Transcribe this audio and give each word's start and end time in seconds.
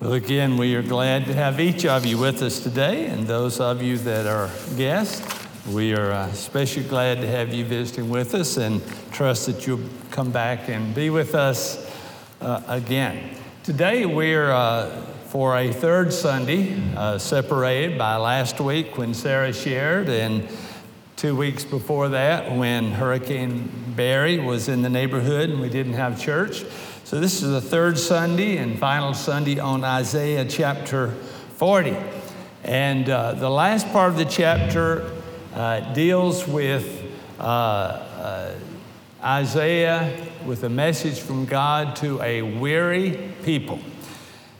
Well, 0.00 0.12
again, 0.12 0.58
we 0.58 0.76
are 0.76 0.82
glad 0.82 1.26
to 1.26 1.34
have 1.34 1.58
each 1.58 1.84
of 1.84 2.06
you 2.06 2.18
with 2.18 2.40
us 2.40 2.60
today, 2.60 3.06
and 3.06 3.26
those 3.26 3.58
of 3.58 3.82
you 3.82 3.98
that 3.98 4.26
are 4.26 4.48
guests, 4.76 5.26
we 5.66 5.92
are 5.92 6.12
uh, 6.12 6.28
especially 6.28 6.84
glad 6.84 7.20
to 7.20 7.26
have 7.26 7.52
you 7.52 7.64
visiting 7.64 8.08
with 8.08 8.32
us 8.36 8.58
and 8.58 8.80
trust 9.10 9.46
that 9.46 9.66
you'll 9.66 9.80
come 10.12 10.30
back 10.30 10.68
and 10.68 10.94
be 10.94 11.10
with 11.10 11.34
us 11.34 11.92
uh, 12.40 12.62
again. 12.68 13.30
Today, 13.64 14.06
we're 14.06 14.52
uh, 14.52 14.88
for 15.30 15.58
a 15.58 15.72
third 15.72 16.12
Sunday, 16.12 16.80
uh, 16.96 17.18
separated 17.18 17.98
by 17.98 18.14
last 18.18 18.60
week 18.60 18.96
when 18.96 19.12
Sarah 19.12 19.52
shared, 19.52 20.08
and 20.08 20.48
two 21.16 21.34
weeks 21.34 21.64
before 21.64 22.10
that 22.10 22.52
when 22.52 22.92
Hurricane 22.92 23.68
Barry 23.96 24.38
was 24.38 24.68
in 24.68 24.82
the 24.82 24.90
neighborhood 24.90 25.50
and 25.50 25.60
we 25.60 25.68
didn't 25.68 25.94
have 25.94 26.20
church. 26.20 26.64
So, 27.08 27.18
this 27.20 27.42
is 27.42 27.50
the 27.50 27.62
third 27.62 27.98
Sunday 27.98 28.58
and 28.58 28.78
final 28.78 29.14
Sunday 29.14 29.58
on 29.58 29.82
Isaiah 29.82 30.44
chapter 30.44 31.12
40. 31.56 31.96
And 32.64 33.08
uh, 33.08 33.32
the 33.32 33.48
last 33.48 33.90
part 33.92 34.10
of 34.10 34.18
the 34.18 34.26
chapter 34.26 35.10
uh, 35.54 35.94
deals 35.94 36.46
with 36.46 37.02
uh, 37.40 37.42
uh, 37.42 38.54
Isaiah 39.24 40.28
with 40.44 40.64
a 40.64 40.68
message 40.68 41.20
from 41.20 41.46
God 41.46 41.96
to 41.96 42.20
a 42.20 42.42
weary 42.42 43.32
people. 43.42 43.80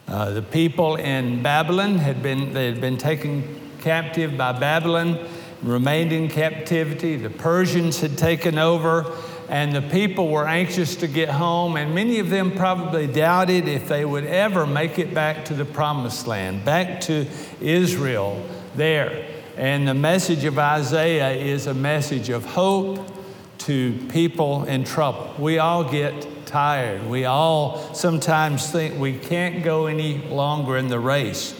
Uh, 0.07 0.31
the 0.31 0.41
people 0.41 0.97
in 0.97 1.43
Babylon 1.43 1.99
had 1.99 2.23
been, 2.23 2.55
they 2.55 2.65
had 2.65 2.81
been 2.81 2.97
taken 2.97 3.61
captive 3.83 4.39
by 4.39 4.53
Babylon, 4.53 5.19
remained 5.63 6.15
in 6.15 6.29
captivity. 6.29 7.17
The 7.17 7.29
Persians 7.29 8.01
had 8.01 8.17
taken 8.17 8.57
over 8.57 9.15
and 9.49 9.75
the 9.75 9.83
people 9.83 10.29
were 10.29 10.47
anxious 10.47 10.97
to 10.97 11.07
get 11.07 11.29
home, 11.31 11.77
and 11.77 11.95
many 11.95 12.19
of 12.19 12.29
them 12.29 12.53
probably 12.53 13.07
doubted 13.07 13.67
if 13.67 13.89
they 13.89 14.05
would 14.05 14.25
ever 14.25 14.67
make 14.67 14.99
it 14.99 15.15
back 15.15 15.47
to 15.47 15.55
the 15.55 15.65
promised 15.65 16.27
land, 16.27 16.65
back 16.65 17.01
to 17.03 17.27
Israel 17.61 18.47
there. 18.77 19.27
And 19.57 19.89
the 19.89 19.95
message 19.95 20.45
of 20.45 20.59
Isaiah 20.59 21.31
is 21.31 21.67
a 21.67 21.75
message 21.75 22.29
of 22.29 22.45
hope 22.45 23.11
to 23.59 23.99
people 24.09 24.65
in 24.65 24.85
trouble. 24.85 25.35
We 25.39 25.59
all 25.59 25.83
get 25.83 26.47
tired. 26.47 27.07
We 27.09 27.25
all 27.25 27.95
sometimes 27.95 28.71
think 28.71 28.99
we 28.99 29.19
can't 29.19 29.65
go 29.65 29.87
any 29.87 30.19
longer 30.19 30.77
in 30.77 30.89
the 30.89 31.01
race. 31.01 31.55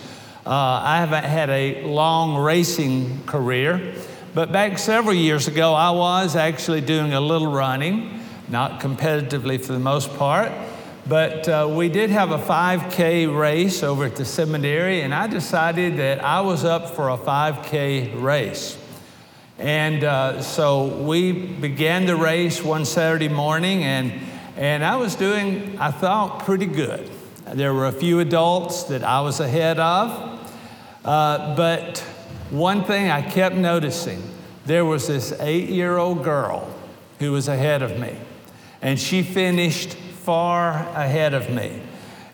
Uh, 0.47 0.51
I 0.51 0.99
haven't 0.99 1.25
had 1.25 1.51
a 1.51 1.85
long 1.85 2.37
racing 2.37 3.25
career. 3.25 3.95
But 4.35 4.53
back 4.53 4.79
several 4.79 5.15
years 5.15 5.49
ago, 5.49 5.73
I 5.73 5.91
was 5.91 6.37
actually 6.37 6.83
doing 6.83 7.15
a 7.15 7.21
little 7.21 7.51
running, 7.51 8.21
not 8.49 8.81
competitively 8.81 9.59
for 9.59 9.73
the 9.73 9.79
most 9.79 10.15
part, 10.17 10.53
but 11.07 11.49
uh, 11.49 11.67
we 11.71 11.89
did 11.89 12.11
have 12.11 12.33
a 12.33 12.39
5K 12.39 13.35
race 13.35 13.83
over 13.83 14.05
at 14.05 14.17
the 14.17 14.27
seminary, 14.27 15.01
and 15.01 15.15
I 15.15 15.29
decided 15.29 15.97
that 15.97 16.23
I 16.23 16.43
was 16.43 16.67
up 16.67 16.91
for 16.91 17.09
a 17.09 17.17
5K 17.17 18.21
race. 18.21 18.77
And 19.59 20.05
uh, 20.05 20.43
so 20.43 20.87
we 21.03 21.33
began 21.33 22.05
the 22.05 22.15
race 22.15 22.63
one 22.63 22.85
Saturday 22.85 23.31
morning, 23.31 23.83
and, 23.85 24.13
and 24.57 24.85
I 24.85 24.97
was 24.97 25.15
doing, 25.15 25.79
I 25.79 25.91
thought, 25.91 26.45
pretty 26.45 26.67
good. 26.67 27.11
There 27.55 27.73
were 27.73 27.87
a 27.87 27.93
few 27.93 28.21
adults 28.21 28.85
that 28.85 29.03
I 29.03 29.23
was 29.23 29.41
ahead 29.41 29.79
of, 29.79 30.51
uh, 31.03 31.57
but 31.57 32.05
one 32.51 32.85
thing 32.85 33.11
I 33.11 33.23
kept 33.23 33.57
noticing 33.57 34.23
there 34.65 34.85
was 34.85 35.07
this 35.07 35.33
eight 35.41 35.69
year 35.69 35.99
old 35.99 36.25
girl 36.25 36.73
who 37.19 37.33
was 37.33 37.49
ahead 37.49 37.83
of 37.83 37.99
me, 37.99 38.17
and 38.81 38.99
she 38.99 39.23
finished 39.23 39.95
far 39.95 40.73
ahead 40.95 41.35
of 41.35 41.51
me. 41.51 41.81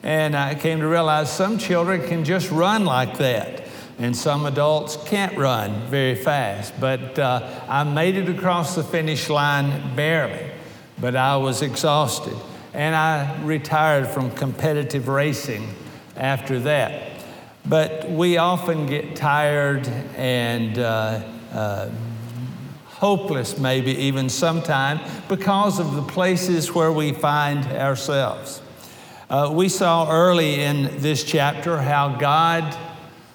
And 0.03 0.37
I 0.37 0.55
came 0.55 0.81
to 0.81 0.87
realize 0.87 1.33
some 1.33 1.59
children 1.59 2.07
can 2.07 2.25
just 2.25 2.51
run 2.51 2.85
like 2.85 3.19
that, 3.19 3.67
and 3.99 4.15
some 4.17 4.47
adults 4.47 4.97
can't 5.07 5.37
run 5.37 5.81
very 5.89 6.15
fast. 6.15 6.79
But 6.79 7.19
uh, 7.19 7.65
I 7.69 7.85
made 7.85 8.17
it 8.17 8.29
across 8.29 8.75
the 8.75 8.85
finish 8.85 9.31
line 9.31 9.97
barely, 9.97 10.51
but 11.01 11.17
I 11.17 11.37
was 11.39 11.63
exhausted. 11.63 12.37
And 12.73 12.95
I 12.95 13.43
retired 13.45 14.09
from 14.09 14.31
competitive 14.33 15.09
racing 15.09 15.69
after 16.17 16.59
that. 16.61 17.14
But 17.67 18.11
we 18.11 18.37
often 18.37 18.87
get 18.87 19.17
tired 19.17 19.89
and 20.17 20.79
uh, 20.79 21.23
uh, 21.53 21.91
hopeless, 22.87 23.59
maybe 23.59 23.93
even 23.93 24.29
sometime, 24.29 25.01
because 25.29 25.79
of 25.79 25.95
the 25.95 26.03
places 26.03 26.75
where 26.75 26.93
we 26.93 27.13
find 27.13 27.65
ourselves. 27.67 28.61
Uh, 29.31 29.51
we 29.53 29.69
saw 29.69 30.11
early 30.11 30.61
in 30.61 31.01
this 31.01 31.25
chapter 31.25 31.79
how 31.79 32.17
God 32.17 32.77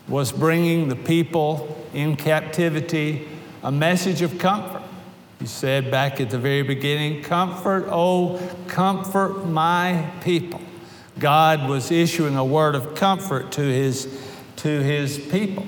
was 0.07 0.31
bringing 0.31 0.89
the 0.89 0.95
people 0.95 1.75
in 1.93 2.15
captivity 2.15 3.27
a 3.63 3.71
message 3.71 4.21
of 4.21 4.37
comfort. 4.37 4.83
He 5.39 5.45
said 5.45 5.89
back 5.89 6.21
at 6.21 6.29
the 6.29 6.39
very 6.39 6.63
beginning, 6.63 7.23
Comfort, 7.23 7.87
oh, 7.89 8.39
comfort 8.67 9.45
my 9.45 10.09
people. 10.21 10.61
God 11.19 11.67
was 11.67 11.91
issuing 11.91 12.35
a 12.35 12.45
word 12.45 12.75
of 12.75 12.95
comfort 12.95 13.51
to 13.53 13.61
his, 13.61 14.07
to 14.57 14.81
his 14.81 15.17
people. 15.17 15.65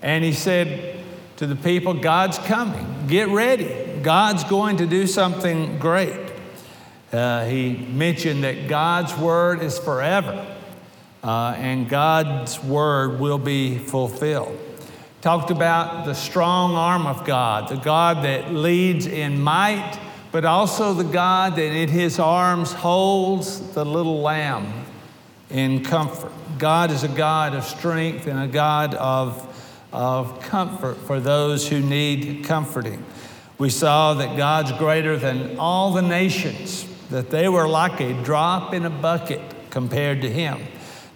And 0.00 0.24
he 0.24 0.32
said 0.32 1.04
to 1.36 1.46
the 1.46 1.56
people, 1.56 1.94
God's 1.94 2.38
coming. 2.38 3.06
Get 3.08 3.28
ready. 3.28 4.00
God's 4.02 4.44
going 4.44 4.78
to 4.78 4.86
do 4.86 5.06
something 5.06 5.78
great. 5.78 6.32
Uh, 7.12 7.44
he 7.44 7.76
mentioned 7.76 8.44
that 8.44 8.68
God's 8.68 9.16
word 9.16 9.62
is 9.62 9.78
forever 9.78 10.46
uh, 11.22 11.54
and 11.56 11.88
God's 11.88 12.62
word 12.62 13.20
will 13.20 13.38
be 13.38 13.78
fulfilled. 13.78 14.58
Talked 15.20 15.50
about 15.50 16.04
the 16.04 16.14
strong 16.14 16.74
arm 16.74 17.06
of 17.06 17.24
God, 17.24 17.68
the 17.68 17.76
God 17.76 18.24
that 18.24 18.52
leads 18.52 19.06
in 19.06 19.40
might, 19.40 20.00
but 20.32 20.44
also 20.44 20.94
the 20.94 21.04
God 21.04 21.54
that 21.56 21.72
in 21.72 21.88
his 21.88 22.18
arms 22.18 22.72
holds 22.72 23.60
the 23.74 23.84
little 23.84 24.20
lamb 24.20 24.81
in 25.52 25.84
comfort. 25.84 26.32
God 26.58 26.90
is 26.90 27.02
a 27.04 27.08
God 27.08 27.54
of 27.54 27.64
strength 27.64 28.26
and 28.26 28.40
a 28.40 28.48
God 28.48 28.94
of, 28.94 29.86
of 29.92 30.40
comfort 30.40 30.96
for 30.96 31.20
those 31.20 31.68
who 31.68 31.80
need 31.80 32.44
comforting. 32.44 33.04
We 33.58 33.70
saw 33.70 34.14
that 34.14 34.36
God's 34.36 34.72
greater 34.72 35.16
than 35.16 35.58
all 35.58 35.92
the 35.92 36.02
nations, 36.02 36.86
that 37.10 37.30
they 37.30 37.48
were 37.48 37.68
like 37.68 38.00
a 38.00 38.14
drop 38.24 38.74
in 38.74 38.84
a 38.84 38.90
bucket 38.90 39.40
compared 39.70 40.22
to 40.22 40.30
Him, 40.30 40.60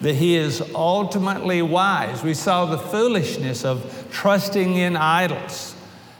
that 0.00 0.14
He 0.14 0.36
is 0.36 0.62
ultimately 0.74 1.62
wise. 1.62 2.22
We 2.22 2.34
saw 2.34 2.66
the 2.66 2.78
foolishness 2.78 3.64
of 3.64 4.08
trusting 4.12 4.76
in 4.76 4.96
idols. 4.96 5.74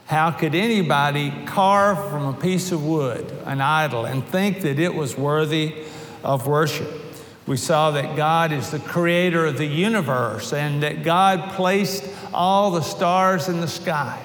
How 0.06 0.30
could 0.30 0.54
anybody 0.54 1.32
carve 1.46 2.10
from 2.10 2.26
a 2.26 2.32
piece 2.32 2.72
of 2.72 2.84
wood 2.84 3.30
an 3.44 3.60
idol 3.60 4.04
and 4.04 4.24
think 4.24 4.62
that 4.62 4.78
it 4.78 4.94
was 4.94 5.16
worthy 5.16 5.74
of 6.22 6.46
worship? 6.46 7.05
We 7.46 7.56
saw 7.56 7.92
that 7.92 8.16
God 8.16 8.50
is 8.50 8.70
the 8.72 8.80
creator 8.80 9.46
of 9.46 9.56
the 9.56 9.66
universe 9.66 10.52
and 10.52 10.82
that 10.82 11.04
God 11.04 11.52
placed 11.52 12.04
all 12.34 12.72
the 12.72 12.82
stars 12.82 13.48
in 13.48 13.60
the 13.60 13.68
sky, 13.68 14.20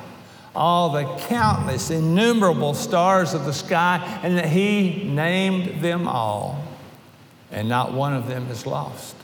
all 0.55 0.89
the 0.89 1.05
countless, 1.27 1.91
innumerable 1.91 2.73
stars 2.73 3.35
of 3.35 3.45
the 3.45 3.53
sky, 3.53 4.19
and 4.23 4.37
that 4.37 4.47
He 4.47 5.03
named 5.03 5.83
them 5.83 6.07
all, 6.07 6.63
and 7.51 7.69
not 7.69 7.93
one 7.93 8.15
of 8.15 8.27
them 8.27 8.47
is 8.49 8.65
lost. 8.65 9.15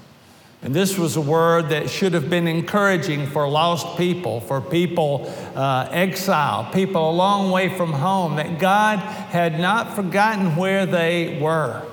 And 0.62 0.76
this 0.76 0.98
was 0.98 1.16
a 1.16 1.22
word 1.22 1.70
that 1.70 1.90
should 1.90 2.14
have 2.14 2.30
been 2.30 2.48
encouraging 2.48 3.28
for 3.28 3.48
lost 3.48 3.98
people, 3.98 4.42
for 4.42 4.62
people 4.62 5.32
uh, 5.56 5.88
exiled, 5.92 6.72
people 6.72 7.10
a 7.10 7.14
long 7.14 7.52
way 7.52 7.76
from 7.76 7.94
home, 7.94 8.36
that 8.36 8.60
God 8.60 9.00
had 9.00 9.60
not 9.60 9.96
forgotten 9.96 10.56
where 10.56 10.86
they 10.86 11.40
were. 11.42 11.84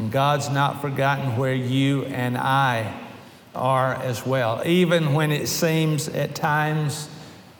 And 0.00 0.10
God's 0.10 0.48
not 0.48 0.80
forgotten 0.80 1.36
where 1.36 1.52
you 1.52 2.06
and 2.06 2.38
I 2.38 2.98
are 3.54 3.92
as 3.96 4.24
well, 4.24 4.62
even 4.64 5.12
when 5.12 5.30
it 5.30 5.46
seems 5.46 6.08
at 6.08 6.34
times 6.34 7.06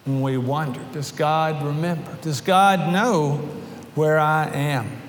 when 0.06 0.22
we 0.22 0.38
wonder, 0.38 0.80
does 0.94 1.12
God 1.12 1.62
remember? 1.62 2.16
Does 2.22 2.40
God 2.40 2.94
know 2.94 3.46
where 3.94 4.18
I 4.18 4.46
am? 4.46 5.02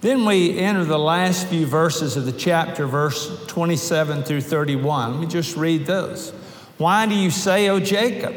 Then 0.00 0.24
we 0.24 0.60
enter 0.60 0.84
the 0.84 0.96
last 0.96 1.48
few 1.48 1.66
verses 1.66 2.16
of 2.16 2.24
the 2.24 2.32
chapter, 2.32 2.86
verse 2.86 3.44
27 3.48 4.22
through 4.22 4.42
31. 4.42 5.14
Let 5.14 5.20
me 5.20 5.26
just 5.26 5.56
read 5.56 5.86
those. 5.86 6.30
Why 6.78 7.04
do 7.06 7.16
you 7.16 7.32
say, 7.32 7.68
O 7.68 7.80
Jacob, 7.80 8.36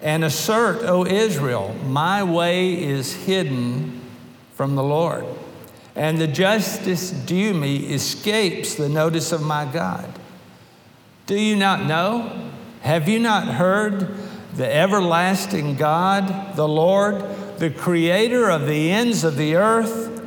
and 0.00 0.24
assert, 0.24 0.82
O 0.82 1.04
Israel, 1.04 1.74
my 1.84 2.22
way 2.22 2.82
is 2.82 3.12
hidden 3.12 4.00
from 4.54 4.76
the 4.76 4.82
Lord? 4.82 5.26
And 5.98 6.18
the 6.18 6.28
justice 6.28 7.10
due 7.10 7.52
me 7.52 7.92
escapes 7.92 8.76
the 8.76 8.88
notice 8.88 9.32
of 9.32 9.42
my 9.42 9.64
God. 9.64 10.08
Do 11.26 11.34
you 11.34 11.56
not 11.56 11.86
know? 11.86 12.52
Have 12.82 13.08
you 13.08 13.18
not 13.18 13.48
heard 13.48 14.16
the 14.54 14.72
everlasting 14.72 15.74
God, 15.74 16.54
the 16.54 16.68
Lord, 16.68 17.24
the 17.58 17.70
creator 17.70 18.48
of 18.48 18.68
the 18.68 18.92
ends 18.92 19.24
of 19.24 19.36
the 19.36 19.56
earth, 19.56 20.22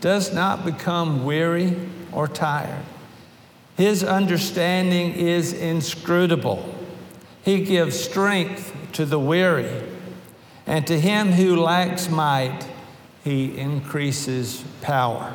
does 0.00 0.32
not 0.32 0.64
become 0.64 1.24
weary 1.24 1.76
or 2.12 2.28
tired? 2.28 2.84
His 3.76 4.04
understanding 4.04 5.14
is 5.14 5.52
inscrutable. 5.52 6.72
He 7.42 7.64
gives 7.64 7.98
strength 7.98 8.76
to 8.92 9.04
the 9.04 9.18
weary, 9.18 9.82
and 10.68 10.86
to 10.86 11.00
him 11.00 11.32
who 11.32 11.56
lacks 11.56 12.08
might, 12.08 12.64
he 13.24 13.58
increases 13.58 14.64
power. 14.82 15.34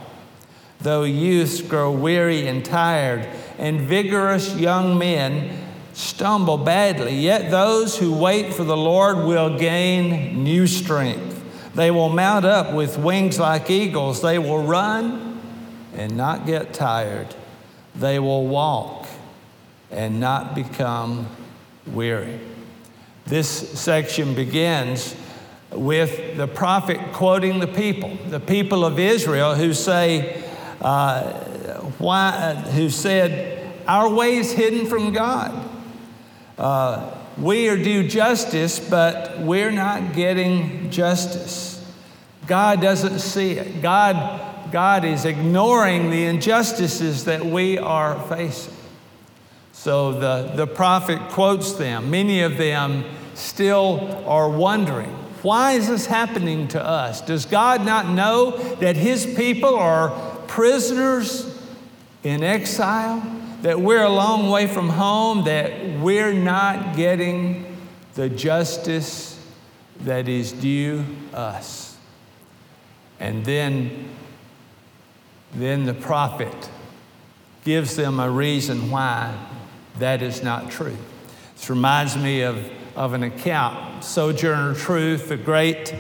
Though 0.81 1.03
youths 1.03 1.61
grow 1.61 1.91
weary 1.91 2.47
and 2.47 2.63
tired, 2.63 3.27
and 3.57 3.81
vigorous 3.81 4.55
young 4.55 4.97
men 4.97 5.63
stumble 5.93 6.57
badly, 6.57 7.15
yet 7.15 7.51
those 7.51 7.97
who 7.97 8.13
wait 8.13 8.53
for 8.53 8.63
the 8.63 8.77
Lord 8.77 9.25
will 9.25 9.57
gain 9.57 10.43
new 10.43 10.67
strength. 10.67 11.43
They 11.73 11.91
will 11.91 12.09
mount 12.09 12.45
up 12.45 12.73
with 12.73 12.97
wings 12.97 13.39
like 13.39 13.69
eagles. 13.69 14.21
They 14.21 14.39
will 14.39 14.63
run 14.63 15.41
and 15.95 16.15
not 16.15 16.45
get 16.45 16.73
tired. 16.73 17.33
They 17.95 18.19
will 18.19 18.45
walk 18.45 19.07
and 19.91 20.19
not 20.19 20.55
become 20.55 21.27
weary. 21.85 22.39
This 23.25 23.47
section 23.79 24.35
begins 24.35 25.15
with 25.71 26.37
the 26.37 26.47
prophet 26.47 26.99
quoting 27.13 27.59
the 27.59 27.67
people, 27.67 28.15
the 28.29 28.39
people 28.39 28.85
of 28.85 28.99
Israel 28.99 29.55
who 29.55 29.73
say, 29.73 30.43
uh, 30.81 31.23
why, 31.97 32.29
uh, 32.29 32.55
who 32.71 32.89
said, 32.89 33.73
Our 33.87 34.09
way 34.09 34.37
is 34.37 34.51
hidden 34.51 34.85
from 34.85 35.13
God. 35.13 35.69
Uh, 36.57 37.11
we 37.37 37.67
are 37.69 37.77
due 37.77 38.07
justice, 38.07 38.79
but 38.79 39.39
we're 39.39 39.71
not 39.71 40.13
getting 40.13 40.89
justice. 40.89 41.75
God 42.47 42.81
doesn't 42.81 43.19
see 43.19 43.53
it. 43.53 43.81
God, 43.81 44.71
God 44.71 45.03
is 45.03 45.25
ignoring 45.25 46.11
the 46.11 46.25
injustices 46.25 47.25
that 47.25 47.45
we 47.45 47.77
are 47.77 48.19
facing. 48.27 48.73
So 49.73 50.13
the, 50.13 50.51
the 50.55 50.67
prophet 50.67 51.19
quotes 51.31 51.73
them. 51.73 52.09
Many 52.09 52.41
of 52.41 52.57
them 52.57 53.03
still 53.33 54.23
are 54.25 54.49
wondering 54.49 55.24
why 55.45 55.73
is 55.73 55.87
this 55.87 56.07
happening 56.07 56.67
to 56.69 56.83
us? 56.83 57.21
Does 57.21 57.45
God 57.45 57.85
not 57.85 58.09
know 58.09 58.57
that 58.77 58.95
His 58.95 59.27
people 59.27 59.75
are 59.75 60.09
prisoners 60.47 61.55
in 62.23 62.43
exile? 62.43 63.23
That 63.61 63.79
we're 63.79 64.01
a 64.01 64.09
long 64.09 64.49
way 64.49 64.65
from 64.65 64.89
home? 64.89 65.43
That 65.43 65.99
we're 65.99 66.33
not 66.33 66.95
getting 66.95 67.77
the 68.15 68.27
justice 68.27 69.39
that 69.99 70.27
is 70.27 70.51
due 70.51 71.05
us? 71.31 71.95
And 73.19 73.45
then, 73.45 74.09
then 75.53 75.85
the 75.85 75.93
prophet 75.93 76.69
gives 77.63 77.95
them 77.95 78.19
a 78.19 78.31
reason 78.31 78.89
why 78.89 79.37
that 79.99 80.23
is 80.23 80.41
not 80.41 80.71
true. 80.71 80.97
This 81.55 81.69
reminds 81.69 82.17
me 82.17 82.41
of, 82.41 82.57
of 82.95 83.13
an 83.13 83.23
account. 83.23 84.03
Sojourner 84.03 84.73
Truth, 84.73 85.29
the 85.29 85.37
great 85.37 85.93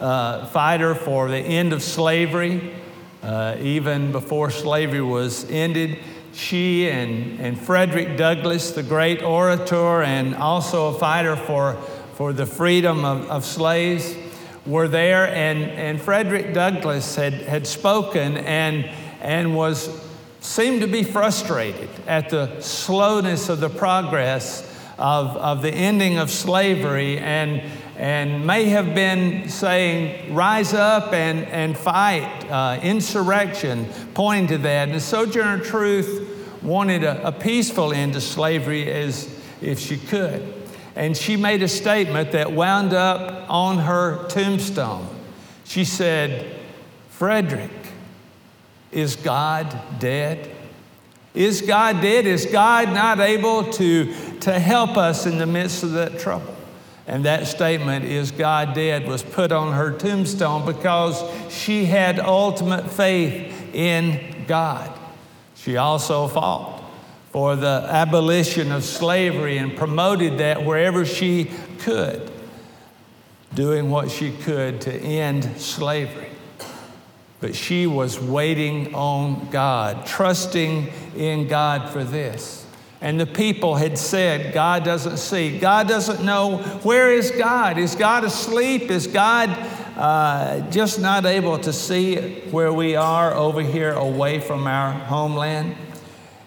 uh, 0.00 0.46
fighter 0.46 0.94
for 0.94 1.28
the 1.28 1.38
end 1.38 1.72
of 1.72 1.82
slavery, 1.82 2.74
uh, 3.22 3.56
even 3.60 4.12
before 4.12 4.50
slavery 4.50 5.00
was 5.00 5.48
ended, 5.50 5.98
she 6.34 6.88
and, 6.88 7.40
and 7.40 7.60
Frederick 7.60 8.16
Douglass, 8.16 8.72
the 8.72 8.82
great 8.82 9.22
orator 9.22 10.02
and 10.02 10.34
also 10.34 10.94
a 10.94 10.98
fighter 10.98 11.36
for, 11.36 11.74
for 12.14 12.32
the 12.32 12.46
freedom 12.46 13.04
of, 13.04 13.30
of 13.30 13.44
slaves, 13.44 14.14
were 14.66 14.88
there. 14.88 15.28
And, 15.28 15.62
and 15.62 16.00
Frederick 16.00 16.54
Douglass 16.54 17.16
had, 17.16 17.34
had 17.34 17.66
spoken 17.66 18.38
and, 18.38 18.90
and 19.20 19.54
was 19.54 20.02
seemed 20.40 20.80
to 20.80 20.88
be 20.88 21.04
frustrated 21.04 21.88
at 22.06 22.28
the 22.28 22.60
slowness 22.60 23.48
of 23.48 23.60
the 23.60 23.70
progress 23.70 24.68
of, 24.98 25.36
of 25.36 25.62
the 25.62 25.70
ending 25.70 26.18
of 26.18 26.30
slavery 26.30 27.18
and, 27.18 27.62
and 27.96 28.46
may 28.46 28.66
have 28.66 28.94
been 28.94 29.48
saying, 29.48 30.34
rise 30.34 30.74
up 30.74 31.12
and, 31.12 31.44
and 31.46 31.76
fight, 31.76 32.50
uh, 32.50 32.80
insurrection, 32.82 33.86
pointing 34.14 34.48
to 34.48 34.58
that. 34.58 34.88
And 34.88 35.00
Sojourner 35.00 35.64
Truth 35.64 36.62
wanted 36.62 37.04
a, 37.04 37.28
a 37.28 37.32
peaceful 37.32 37.92
end 37.92 38.14
to 38.14 38.20
slavery 38.20 38.90
as 38.90 39.28
if 39.60 39.78
she 39.78 39.96
could. 39.96 40.54
And 40.94 41.16
she 41.16 41.36
made 41.36 41.62
a 41.62 41.68
statement 41.68 42.32
that 42.32 42.52
wound 42.52 42.92
up 42.92 43.50
on 43.50 43.78
her 43.78 44.26
tombstone. 44.28 45.08
She 45.64 45.84
said, 45.84 46.60
Frederick, 47.08 47.70
is 48.90 49.16
God 49.16 49.74
dead? 49.98 50.50
Is 51.34 51.62
God 51.62 52.02
dead? 52.02 52.26
Is 52.26 52.44
God 52.44 52.88
not 52.88 53.20
able 53.20 53.64
to, 53.72 54.14
to 54.42 54.58
help 54.58 54.96
us 54.96 55.26
in 55.26 55.38
the 55.38 55.46
midst 55.46 55.82
of 55.82 55.92
that 55.92 56.18
trouble? 56.18 56.54
And 57.06 57.24
that 57.24 57.46
statement, 57.48 58.04
is 58.04 58.30
God 58.30 58.74
dead, 58.74 59.08
was 59.08 59.22
put 59.22 59.50
on 59.50 59.72
her 59.72 59.90
tombstone 59.90 60.64
because 60.64 61.22
she 61.50 61.84
had 61.84 62.20
ultimate 62.20 62.90
faith 62.90 63.74
in 63.74 64.44
God. 64.46 64.96
She 65.56 65.76
also 65.76 66.28
fought 66.28 66.80
for 67.32 67.56
the 67.56 67.86
abolition 67.88 68.70
of 68.70 68.84
slavery 68.84 69.58
and 69.58 69.76
promoted 69.76 70.38
that 70.38 70.64
wherever 70.64 71.04
she 71.04 71.50
could, 71.80 72.30
doing 73.54 73.90
what 73.90 74.10
she 74.10 74.30
could 74.30 74.80
to 74.82 74.92
end 74.92 75.44
slavery 75.60 76.32
but 77.42 77.56
she 77.56 77.88
was 77.88 78.20
waiting 78.20 78.94
on 78.94 79.50
God, 79.50 80.06
trusting 80.06 80.92
in 81.16 81.48
God 81.48 81.90
for 81.90 82.04
this. 82.04 82.61
And 83.02 83.18
the 83.18 83.26
people 83.26 83.74
had 83.74 83.98
said, 83.98 84.54
God 84.54 84.84
doesn't 84.84 85.16
see. 85.16 85.58
God 85.58 85.88
doesn't 85.88 86.24
know. 86.24 86.58
Where 86.84 87.12
is 87.12 87.32
God? 87.32 87.76
Is 87.76 87.96
God 87.96 88.22
asleep? 88.22 88.92
Is 88.92 89.08
God 89.08 89.50
uh, 89.96 90.60
just 90.70 91.00
not 91.00 91.26
able 91.26 91.58
to 91.58 91.72
see 91.72 92.42
where 92.52 92.72
we 92.72 92.94
are 92.94 93.34
over 93.34 93.60
here 93.60 93.90
away 93.92 94.38
from 94.38 94.68
our 94.68 94.92
homeland? 94.92 95.74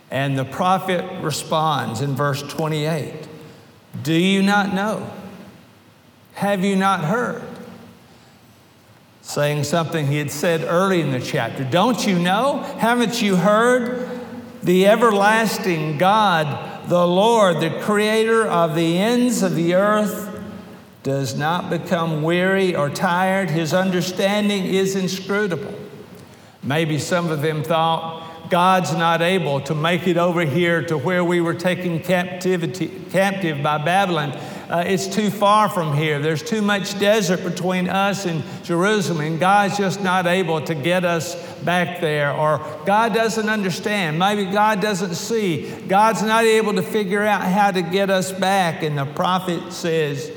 And 0.09 0.37
the 0.37 0.45
prophet 0.45 1.21
responds 1.21 1.99
in 1.99 2.15
verse 2.15 2.41
28 2.41 3.27
Do 4.01 4.13
you 4.13 4.41
not 4.41 4.73
know? 4.73 5.11
Have 6.35 6.63
you 6.63 6.77
not 6.77 7.03
heard? 7.03 7.43
saying 9.25 9.63
something 9.63 10.05
he 10.05 10.17
had 10.17 10.29
said 10.29 10.61
early 10.61 11.01
in 11.01 11.11
the 11.11 11.19
chapter. 11.19 11.63
Don't 11.63 12.05
you 12.05 12.19
know? 12.19 12.59
Haven't 12.77 13.23
you 13.23 13.35
heard? 13.35 14.14
The 14.63 14.87
everlasting 14.87 15.97
God, 15.97 16.89
the 16.89 17.05
Lord, 17.07 17.59
the 17.59 17.69
creator 17.81 18.47
of 18.47 18.75
the 18.75 18.97
ends 18.97 19.43
of 19.43 19.55
the 19.55 19.75
earth, 19.75 20.31
does 21.03 21.35
not 21.37 21.69
become 21.69 22.23
weary 22.23 22.75
or 22.75 22.89
tired. 22.89 23.51
His 23.51 23.73
understanding 23.73 24.65
is 24.65 24.95
inscrutable. 24.95 25.75
Maybe 26.63 26.97
some 26.97 27.29
of 27.29 27.43
them 27.43 27.63
thought 27.63 28.49
God's 28.49 28.93
not 28.93 29.21
able 29.21 29.61
to 29.61 29.75
make 29.75 30.07
it 30.07 30.17
over 30.17 30.41
here 30.41 30.83
to 30.85 30.97
where 30.97 31.23
we 31.23 31.41
were 31.41 31.53
taken 31.53 31.99
captivity, 31.99 32.87
captive 33.11 33.61
by 33.61 33.77
Babylon 33.77 34.31
uh, 34.69 34.83
it's 34.85 35.07
too 35.07 35.29
far 35.29 35.69
from 35.69 35.95
here. 35.95 36.19
There's 36.19 36.41
too 36.41 36.61
much 36.61 36.97
desert 36.99 37.43
between 37.43 37.87
us 37.87 38.25
and 38.25 38.43
Jerusalem, 38.63 39.21
and 39.21 39.39
God's 39.39 39.77
just 39.77 40.01
not 40.01 40.25
able 40.25 40.61
to 40.61 40.73
get 40.73 41.05
us 41.05 41.35
back 41.59 42.01
there. 42.01 42.31
Or 42.31 42.57
God 42.85 43.13
doesn't 43.13 43.47
understand. 43.47 44.17
Maybe 44.17 44.45
God 44.45 44.81
doesn't 44.81 45.15
see. 45.15 45.71
God's 45.87 46.23
not 46.23 46.45
able 46.45 46.73
to 46.73 46.81
figure 46.81 47.23
out 47.23 47.43
how 47.43 47.71
to 47.71 47.81
get 47.81 48.09
us 48.09 48.31
back. 48.31 48.81
And 48.81 48.97
the 48.97 49.05
prophet 49.05 49.71
says, 49.71 50.31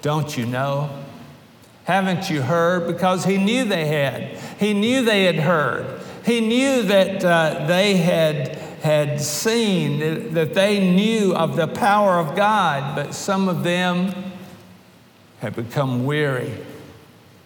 Don't 0.00 0.36
you 0.36 0.46
know? 0.46 0.90
Haven't 1.84 2.30
you 2.30 2.42
heard? 2.42 2.86
Because 2.86 3.24
he 3.24 3.38
knew 3.38 3.64
they 3.64 3.86
had. 3.86 4.36
He 4.58 4.72
knew 4.74 5.04
they 5.04 5.24
had 5.24 5.36
heard. 5.36 6.00
He 6.24 6.40
knew 6.40 6.82
that 6.84 7.24
uh, 7.24 7.66
they 7.66 7.96
had 7.96 8.61
had 8.82 9.20
seen, 9.20 10.34
that 10.34 10.54
they 10.54 10.80
knew 10.80 11.34
of 11.36 11.54
the 11.54 11.68
power 11.68 12.18
of 12.18 12.34
God, 12.34 12.96
but 12.96 13.14
some 13.14 13.48
of 13.48 13.62
them 13.62 14.12
had 15.38 15.54
become 15.54 16.04
weary 16.04 16.52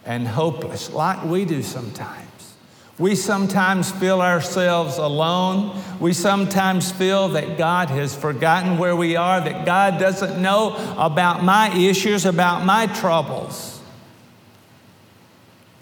and 0.03 0.27
hopeless, 0.27 0.91
like 0.91 1.23
we 1.23 1.45
do 1.45 1.61
sometimes. 1.61 2.55
We 2.97 3.13
sometimes 3.13 3.91
feel 3.91 4.19
ourselves 4.21 4.97
alone. 4.97 5.79
We 5.99 6.13
sometimes 6.13 6.91
feel 6.91 7.29
that 7.29 7.55
God 7.55 7.89
has 7.91 8.15
forgotten 8.15 8.79
where 8.79 8.95
we 8.95 9.15
are, 9.15 9.39
that 9.39 9.67
God 9.67 9.99
doesn't 9.99 10.41
know 10.41 10.75
about 10.97 11.43
my 11.43 11.69
issues, 11.75 12.25
about 12.25 12.65
my 12.65 12.87
troubles. 12.87 13.79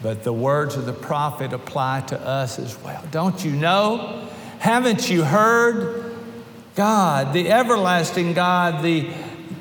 But 0.02 0.24
the 0.24 0.32
words 0.34 0.76
of 0.76 0.84
the 0.84 0.92
prophet 0.92 1.54
apply 1.54 2.02
to 2.08 2.20
us 2.20 2.58
as 2.58 2.76
well. 2.82 3.02
Don't 3.10 3.42
you 3.42 3.52
know 3.52 4.28
haven't 4.58 5.10
you 5.10 5.24
heard? 5.24 6.16
God, 6.74 7.32
the 7.32 7.50
everlasting 7.50 8.34
God, 8.34 8.82
the 8.84 9.10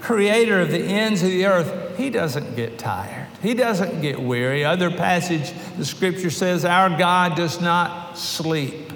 creator 0.01 0.61
of 0.61 0.69
the 0.69 0.79
ends 0.79 1.23
of 1.23 1.29
the 1.29 1.45
earth, 1.45 1.97
he 1.97 2.09
doesn't 2.09 2.55
get 2.55 2.77
tired. 2.77 3.27
He 3.41 3.53
doesn't 3.53 4.01
get 4.01 4.19
weary. 4.19 4.65
Other 4.65 4.91
passage, 4.91 5.53
the 5.77 5.85
scripture 5.85 6.29
says, 6.29 6.65
Our 6.65 6.97
God 6.97 7.35
does 7.35 7.61
not 7.61 8.17
sleep. 8.17 8.91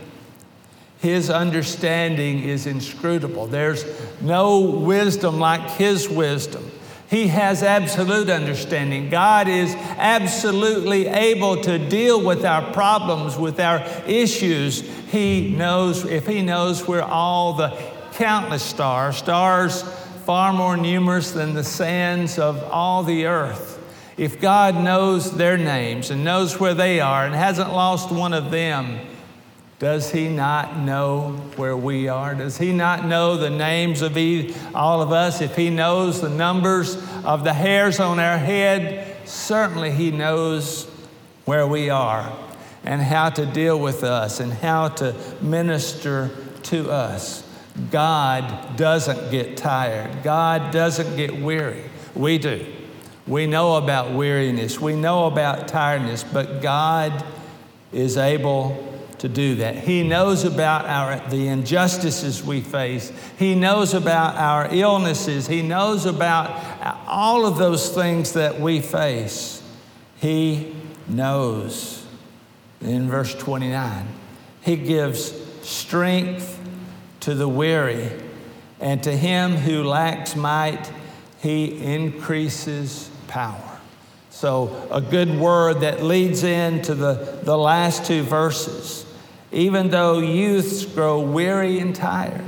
His 1.00 1.29
understanding 1.29 2.39
is 2.39 2.68
inscrutable. 2.68 3.48
There's 3.48 3.86
no 4.22 4.60
wisdom 4.60 5.39
like 5.39 5.62
His 5.72 6.10
wisdom. 6.10 6.70
He 7.10 7.27
has 7.27 7.63
absolute 7.63 8.29
understanding. 8.29 9.10
God 9.10 9.48
is 9.48 9.74
absolutely 9.98 11.08
able 11.08 11.62
to 11.63 11.79
deal 11.79 12.24
with 12.24 12.46
our 12.46 12.72
problems, 12.72 13.36
with 13.38 13.60
our 13.60 13.79
issues. 14.06 14.88
He 15.10 15.50
knows, 15.50 16.06
if 16.06 16.28
He 16.28 16.44
knows 16.44 16.88
where 16.88 17.04
all 17.04 17.54
the 17.54 17.75
countless 18.13 18.62
stars, 18.62 19.18
stars 19.18 19.82
far 20.25 20.54
more 20.54 20.78
numerous 20.78 21.32
than 21.32 21.56
the 21.56 21.63
sands 21.63 22.38
of 22.38 22.63
all 22.66 23.04
the 23.04 23.25
earth, 23.25 23.78
if 24.18 24.39
God 24.39 24.75
knows 24.75 25.36
their 25.36 25.58
names 25.58 26.12
and 26.12 26.24
knows 26.24 26.60
where 26.60 26.75
they 26.75 27.00
are 27.00 27.25
and 27.25 27.34
hasn't 27.34 27.74
lost 27.74 28.12
one 28.12 28.34
of 28.34 28.51
them, 28.51 29.00
does 29.80 30.12
he 30.12 30.28
not 30.28 30.78
know 30.78 31.32
where 31.56 31.78
we 31.78 32.10
are? 32.10 32.36
Does 32.36 32.58
he 32.58 32.74
not 32.74 33.06
know 33.06 33.38
the 33.38 33.50
names 33.50 34.01
of 34.01 34.18
all 34.75 35.01
of 35.01 35.12
us? 35.13 35.42
If 35.42 35.56
he 35.56 35.70
knows 35.70 36.20
the 36.22 36.30
numbers 36.30 36.96
of 37.24 37.46
the 37.46 37.54
hairs 37.54 38.00
on 38.00 38.20
our 38.20 38.38
head, 38.38 39.16
certainly 39.25 39.92
he 39.92 40.12
knows 40.12 40.84
where 41.46 41.66
we 41.66 41.89
are 41.89 42.32
and 42.83 43.01
how 43.01 43.29
to 43.29 43.45
deal 43.45 43.79
with 43.79 44.03
us 44.03 44.39
and 44.39 44.51
how 44.51 44.88
to 44.88 45.15
minister 45.41 46.29
to 46.63 46.89
us. 46.89 47.45
God 47.91 48.75
doesn't 48.77 49.31
get 49.31 49.57
tired. 49.57 50.24
God 50.24 50.71
doesn't 50.71 51.15
get 51.15 51.36
weary. 51.36 51.83
We 52.15 52.38
do. 52.38 52.65
We 53.27 53.48
know 53.48 53.75
about 53.75 54.12
weariness. 54.12 54.79
We 54.79 54.95
know 54.95 55.25
about 55.25 55.67
tiredness, 55.67 56.24
but 56.24 56.62
God 56.62 57.24
is 57.93 58.17
able 58.17 58.86
to 59.19 59.29
do 59.29 59.55
that. 59.55 59.75
He 59.75 60.03
knows 60.03 60.45
about 60.45 60.86
our, 60.86 61.29
the 61.29 61.48
injustices 61.48 62.43
we 62.43 62.62
face. 62.62 63.12
He 63.38 63.53
knows 63.53 63.93
about 63.93 64.36
our 64.36 64.74
illnesses. 64.74 65.48
He 65.48 65.62
knows 65.62 66.05
about 66.05 67.05
all 67.07 67.45
of 67.45 67.57
those 67.57 67.93
things 67.93 68.33
that 68.33 68.59
we 68.59 68.79
face. 68.81 69.62
He 70.17 70.75
knows. 71.07 71.99
In 72.81 73.09
verse 73.09 73.36
29, 73.36 74.07
He 74.62 74.75
gives 74.75 75.33
strength 75.62 76.59
to 77.21 77.36
the 77.36 77.48
weary, 77.48 78.09
and 78.79 79.03
to 79.03 79.15
him 79.15 79.51
who 79.51 79.83
lacks 79.83 80.36
might, 80.36 80.91
He 81.39 81.83
increases 81.83 83.09
power. 83.27 83.79
So, 84.29 84.88
a 84.89 85.01
good 85.01 85.38
word 85.38 85.81
that 85.81 86.01
leads 86.03 86.43
into 86.43 86.95
the, 86.95 87.39
the 87.43 87.57
last 87.57 88.05
two 88.05 88.24
verses. 88.24 89.05
Even 89.51 89.89
though 89.89 90.19
youths 90.19 90.86
grow 90.86 91.19
weary 91.19 91.79
and 91.79 91.93
tired, 91.93 92.48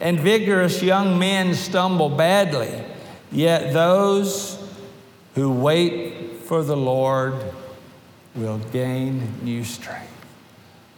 and 0.00 0.18
vigorous 0.18 0.82
young 0.82 1.18
men 1.18 1.54
stumble 1.54 2.08
badly, 2.08 2.82
yet 3.30 3.72
those 3.72 4.58
who 5.34 5.52
wait 5.52 6.42
for 6.44 6.62
the 6.62 6.76
Lord 6.76 7.34
will 8.34 8.58
gain 8.58 9.22
new 9.42 9.64
strength. 9.64 10.08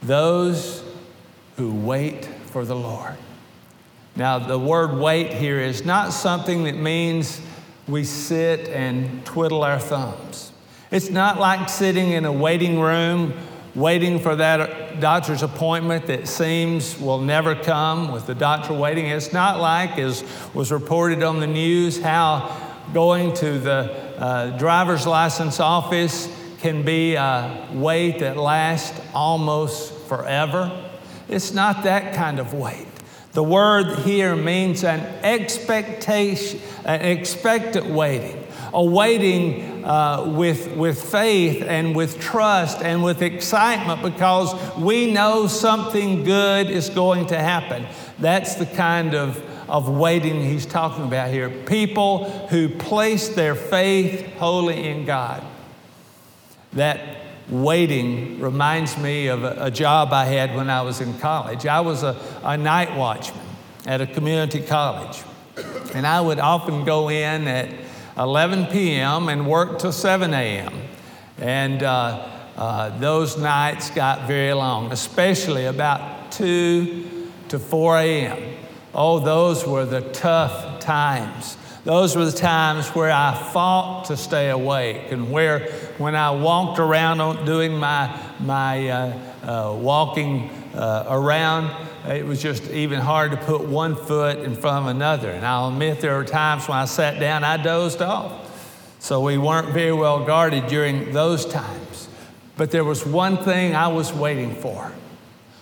Those 0.02 0.84
who 1.56 1.72
wait 1.74 2.26
for 2.46 2.64
the 2.64 2.76
Lord. 2.76 3.16
Now, 4.16 4.38
the 4.38 4.58
word 4.58 4.98
wait 4.98 5.32
here 5.32 5.58
is 5.58 5.84
not 5.84 6.12
something 6.12 6.64
that 6.64 6.76
means 6.76 7.40
we 7.88 8.04
sit 8.04 8.68
and 8.68 9.24
twiddle 9.24 9.64
our 9.64 9.78
thumbs. 9.78 10.52
It's 10.90 11.10
not 11.10 11.40
like 11.40 11.68
sitting 11.68 12.12
in 12.12 12.24
a 12.24 12.32
waiting 12.32 12.78
room 12.78 13.34
waiting 13.74 14.20
for 14.20 14.36
that 14.36 15.00
doctor's 15.00 15.42
appointment 15.42 16.06
that 16.06 16.28
seems 16.28 16.98
will 17.00 17.20
never 17.20 17.56
come 17.56 18.12
with 18.12 18.26
the 18.26 18.34
doctor 18.34 18.72
waiting. 18.72 19.06
It's 19.06 19.32
not 19.32 19.58
like, 19.58 19.98
as 19.98 20.22
was 20.54 20.70
reported 20.70 21.24
on 21.24 21.40
the 21.40 21.48
news, 21.48 22.00
how 22.00 22.56
going 22.92 23.34
to 23.34 23.58
the 23.58 23.92
uh, 24.16 24.56
driver's 24.58 25.06
license 25.06 25.58
office 25.58 26.28
can 26.64 26.82
be 26.82 27.14
a 27.14 27.68
wait 27.74 28.20
that 28.20 28.38
lasts 28.38 28.98
almost 29.12 29.92
forever. 30.08 30.72
It's 31.28 31.52
not 31.52 31.84
that 31.84 32.14
kind 32.14 32.38
of 32.38 32.54
wait. 32.54 32.86
The 33.32 33.42
word 33.42 33.98
here 33.98 34.34
means 34.34 34.82
an 34.82 35.00
expectation, 35.22 36.58
an 36.86 37.02
expectant 37.02 37.84
waiting, 37.88 38.46
a 38.72 38.82
waiting 38.82 39.84
uh, 39.84 40.24
with, 40.34 40.74
with 40.74 41.02
faith 41.02 41.62
and 41.62 41.94
with 41.94 42.18
trust 42.18 42.80
and 42.80 43.04
with 43.04 43.20
excitement 43.20 44.00
because 44.00 44.54
we 44.78 45.12
know 45.12 45.46
something 45.46 46.24
good 46.24 46.70
is 46.70 46.88
going 46.88 47.26
to 47.26 47.36
happen. 47.36 47.84
That's 48.18 48.54
the 48.54 48.64
kind 48.64 49.14
of, 49.14 49.36
of 49.68 49.90
waiting 49.90 50.42
he's 50.42 50.64
talking 50.64 51.04
about 51.04 51.28
here. 51.28 51.50
People 51.50 52.24
who 52.48 52.70
place 52.70 53.28
their 53.28 53.54
faith 53.54 54.32
wholly 54.36 54.88
in 54.88 55.04
God. 55.04 55.44
That 56.74 57.18
waiting 57.48 58.40
reminds 58.40 58.96
me 58.96 59.26
of 59.28 59.44
a, 59.44 59.66
a, 59.66 59.70
job 59.70 60.12
I 60.12 60.24
had 60.24 60.54
when 60.54 60.70
I 60.70 60.82
was 60.82 61.00
in 61.00 61.18
college. 61.18 61.66
I 61.66 61.80
was 61.80 62.02
a, 62.02 62.16
a 62.42 62.56
night 62.56 62.96
watchman 62.96 63.44
at 63.86 64.00
a 64.00 64.06
community 64.06 64.60
college, 64.60 65.22
and 65.94 66.06
I 66.06 66.20
would 66.20 66.38
often 66.38 66.84
go 66.84 67.10
in 67.10 67.46
at 67.46 67.68
11 68.16 68.66
p.m. 68.66 69.28
and 69.28 69.46
work 69.46 69.78
till 69.78 69.92
7 69.92 70.32
a.m. 70.32 70.72
And 71.38 71.82
uh, 71.82 72.28
uh, 72.56 72.98
those 72.98 73.36
nights 73.36 73.90
got 73.90 74.26
very 74.26 74.52
long, 74.52 74.92
especially 74.92 75.66
about 75.66 76.32
2 76.32 77.30
to 77.48 77.58
4 77.58 77.98
a.m. 77.98 78.56
Oh, 78.94 79.18
those 79.18 79.66
were 79.66 79.84
the 79.84 80.00
tough 80.12 80.80
times. 80.80 81.56
Those 81.84 82.16
were 82.16 82.24
the 82.24 82.32
times 82.32 82.88
where 82.88 83.12
I 83.12 83.34
fought 83.52 84.06
to 84.06 84.16
stay 84.16 84.48
awake 84.48 85.12
and 85.12 85.30
where 85.30 85.70
when 85.98 86.16
I 86.16 86.30
walked 86.30 86.78
around 86.78 87.44
doing 87.44 87.76
my, 87.76 88.18
my 88.40 88.88
uh, 88.88 89.18
uh, 89.42 89.74
walking 89.74 90.48
uh, 90.74 91.04
around, 91.06 91.70
it 92.08 92.24
was 92.24 92.40
just 92.40 92.70
even 92.70 93.00
hard 93.00 93.32
to 93.32 93.36
put 93.36 93.60
one 93.60 93.96
foot 93.96 94.38
in 94.38 94.56
front 94.56 94.86
of 94.86 94.96
another. 94.96 95.30
And 95.30 95.44
I'll 95.44 95.68
admit 95.68 96.00
there 96.00 96.16
were 96.16 96.24
times 96.24 96.66
when 96.66 96.78
I 96.78 96.86
sat 96.86 97.20
down, 97.20 97.44
I 97.44 97.62
dozed 97.62 98.00
off. 98.00 98.40
So 98.98 99.20
we 99.20 99.36
weren't 99.36 99.68
very 99.68 99.92
well 99.92 100.24
guarded 100.24 100.66
during 100.68 101.12
those 101.12 101.44
times. 101.44 102.08
But 102.56 102.70
there 102.70 102.84
was 102.84 103.04
one 103.04 103.36
thing 103.36 103.74
I 103.74 103.88
was 103.88 104.10
waiting 104.10 104.54
for. 104.54 104.90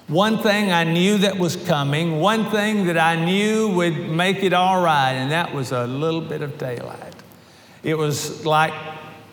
One 0.09 0.39
thing 0.39 0.73
I 0.73 0.85
knew 0.85 1.19
that 1.19 1.39
was 1.39 1.57
coming, 1.57 2.21
one 2.21 2.51
thing 2.51 2.87
that 2.87 2.99
I 2.99 3.17
knew 3.17 3.69
would 3.69 4.11
make 4.11 4.43
it 4.43 4.53
all 4.53 4.83
right, 4.83 5.13
and 5.13 5.31
that 5.31 5.55
was 5.55 5.73
a 5.73 5.87
little 5.87 6.21
bit 6.21 6.43
of 6.43 6.59
daylight. 6.59 7.15
It 7.83 7.97
was 7.97 8.45
like 8.45 8.73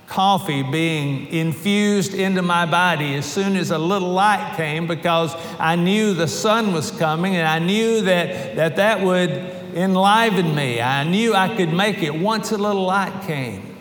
coffee 0.07 0.63
being 0.63 1.27
infused 1.27 2.15
into 2.15 2.41
my 2.41 2.65
body 2.65 3.13
as 3.13 3.31
soon 3.31 3.55
as 3.55 3.69
a 3.69 3.77
little 3.77 4.11
light 4.11 4.55
came 4.57 4.88
because 4.88 5.35
I 5.59 5.75
knew 5.75 6.15
the 6.15 6.27
sun 6.27 6.73
was 6.73 6.89
coming 6.89 7.35
and 7.35 7.47
I 7.47 7.59
knew 7.59 8.01
that 8.01 8.55
that, 8.55 8.75
that 8.77 9.01
would 9.01 9.29
enliven 9.75 10.55
me. 10.55 10.81
I 10.81 11.03
knew 11.03 11.35
I 11.35 11.55
could 11.55 11.71
make 11.71 12.01
it 12.01 12.15
once 12.15 12.51
a 12.51 12.57
little 12.57 12.85
light 12.85 13.21
came 13.27 13.77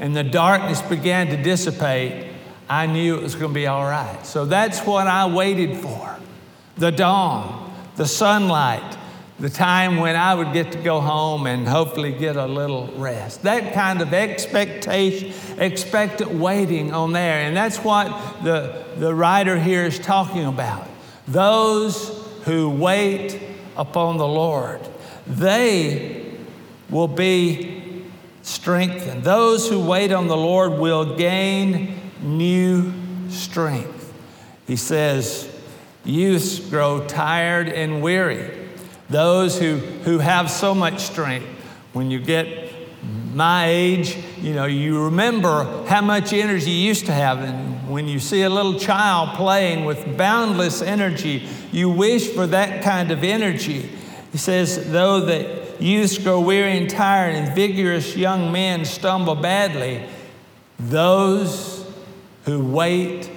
and 0.00 0.16
the 0.16 0.24
darkness 0.24 0.82
began 0.82 1.28
to 1.28 1.40
dissipate. 1.40 2.31
I 2.72 2.86
knew 2.86 3.16
it 3.16 3.22
was 3.22 3.34
going 3.34 3.50
to 3.50 3.54
be 3.54 3.66
all 3.66 3.84
right. 3.84 4.24
So 4.24 4.46
that's 4.46 4.80
what 4.80 5.06
I 5.06 5.26
waited 5.26 5.76
for 5.76 6.16
the 6.78 6.90
dawn, 6.90 7.70
the 7.96 8.06
sunlight, 8.06 8.96
the 9.38 9.50
time 9.50 9.98
when 9.98 10.16
I 10.16 10.34
would 10.34 10.54
get 10.54 10.72
to 10.72 10.78
go 10.78 10.98
home 10.98 11.46
and 11.46 11.68
hopefully 11.68 12.12
get 12.12 12.36
a 12.36 12.46
little 12.46 12.86
rest. 12.96 13.42
That 13.42 13.74
kind 13.74 14.00
of 14.00 14.14
expectation, 14.14 15.34
expectant 15.58 16.30
waiting 16.30 16.94
on 16.94 17.12
there. 17.12 17.46
And 17.46 17.54
that's 17.54 17.76
what 17.76 18.06
the, 18.42 18.86
the 18.96 19.14
writer 19.14 19.58
here 19.58 19.84
is 19.84 19.98
talking 19.98 20.46
about. 20.46 20.88
Those 21.28 22.26
who 22.44 22.70
wait 22.70 23.38
upon 23.76 24.16
the 24.16 24.26
Lord, 24.26 24.80
they 25.26 26.38
will 26.88 27.06
be 27.06 28.06
strengthened. 28.40 29.24
Those 29.24 29.68
who 29.68 29.78
wait 29.78 30.10
on 30.10 30.26
the 30.26 30.38
Lord 30.38 30.78
will 30.80 31.16
gain 31.16 31.98
new 32.22 32.92
strength. 33.28 34.12
He 34.66 34.76
says, 34.76 35.48
Youths 36.04 36.58
grow 36.58 37.06
tired 37.06 37.68
and 37.68 38.02
weary 38.02 38.62
those 39.12 39.58
who, 39.58 39.76
who 39.76 40.18
have 40.18 40.50
so 40.50 40.74
much 40.74 41.00
strength. 41.00 41.46
When 41.92 42.10
you 42.10 42.18
get 42.18 42.72
my 43.34 43.66
age, 43.66 44.16
you 44.40 44.54
know, 44.54 44.64
you 44.64 45.04
remember 45.04 45.84
how 45.86 46.00
much 46.00 46.32
energy 46.32 46.70
you 46.70 46.88
used 46.88 47.06
to 47.06 47.12
have. 47.12 47.40
And 47.40 47.88
when 47.88 48.08
you 48.08 48.18
see 48.18 48.42
a 48.42 48.50
little 48.50 48.78
child 48.78 49.36
playing 49.36 49.84
with 49.84 50.16
boundless 50.16 50.82
energy, 50.82 51.46
you 51.70 51.90
wish 51.90 52.28
for 52.28 52.46
that 52.48 52.82
kind 52.82 53.10
of 53.10 53.22
energy. 53.22 53.90
He 54.32 54.38
says, 54.38 54.90
though 54.90 55.20
that 55.20 55.80
youths 55.80 56.16
grow 56.18 56.40
weary 56.40 56.78
and 56.78 56.88
tired 56.88 57.34
and 57.34 57.54
vigorous 57.54 58.16
young 58.16 58.50
men 58.50 58.84
stumble 58.84 59.34
badly, 59.34 60.06
those 60.78 61.81
who 62.44 62.64
wait 62.64 63.30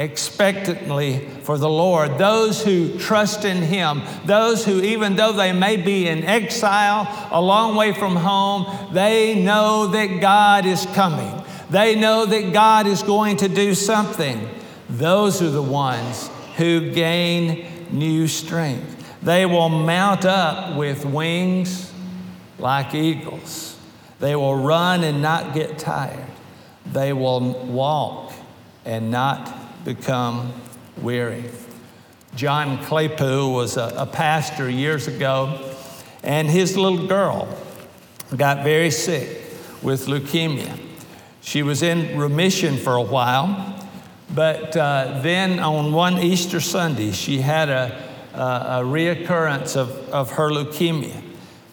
expectantly 0.00 1.28
for 1.42 1.58
the 1.58 1.68
Lord. 1.68 2.16
Those 2.16 2.64
who 2.64 2.98
trust 2.98 3.44
in 3.44 3.58
Him, 3.58 4.02
those 4.24 4.64
who, 4.64 4.80
even 4.80 5.14
though 5.16 5.32
they 5.32 5.52
may 5.52 5.76
be 5.76 6.08
in 6.08 6.24
exile, 6.24 7.28
a 7.30 7.40
long 7.40 7.76
way 7.76 7.92
from 7.92 8.16
home, 8.16 8.94
they 8.94 9.42
know 9.42 9.88
that 9.88 10.20
God 10.20 10.64
is 10.64 10.86
coming. 10.94 11.44
They 11.68 11.94
know 11.94 12.24
that 12.26 12.52
God 12.52 12.86
is 12.86 13.02
going 13.02 13.36
to 13.38 13.48
do 13.48 13.74
something. 13.74 14.48
Those 14.88 15.42
are 15.42 15.50
the 15.50 15.62
ones 15.62 16.30
who 16.56 16.90
gain 16.92 17.66
new 17.92 18.26
strength. 18.26 18.96
They 19.22 19.44
will 19.44 19.68
mount 19.68 20.24
up 20.24 20.76
with 20.76 21.04
wings 21.04 21.92
like 22.58 22.94
eagles. 22.94 23.76
They 24.18 24.34
will 24.34 24.56
run 24.56 25.04
and 25.04 25.20
not 25.20 25.54
get 25.54 25.78
tired. 25.78 26.26
They 26.86 27.12
will 27.12 27.52
walk 27.66 28.29
and 28.90 29.08
not 29.08 29.84
become 29.84 30.52
weary. 31.00 31.44
John 32.34 32.84
Claypool 32.84 33.52
was 33.52 33.76
a, 33.76 33.94
a 33.96 34.04
pastor 34.04 34.68
years 34.68 35.06
ago, 35.06 35.72
and 36.24 36.50
his 36.50 36.76
little 36.76 37.06
girl 37.06 37.46
got 38.36 38.64
very 38.64 38.90
sick 38.90 39.28
with 39.80 40.06
leukemia. 40.06 40.76
She 41.40 41.62
was 41.62 41.84
in 41.84 42.18
remission 42.18 42.76
for 42.78 42.96
a 42.96 43.02
while, 43.02 43.78
but 44.34 44.76
uh, 44.76 45.20
then 45.22 45.60
on 45.60 45.92
one 45.92 46.18
Easter 46.18 46.58
Sunday, 46.58 47.12
she 47.12 47.38
had 47.38 47.68
a, 47.68 47.96
a, 48.34 48.38
a 48.80 48.82
reoccurrence 48.82 49.76
of, 49.76 49.90
of 50.10 50.32
her 50.32 50.50
leukemia, 50.50 51.22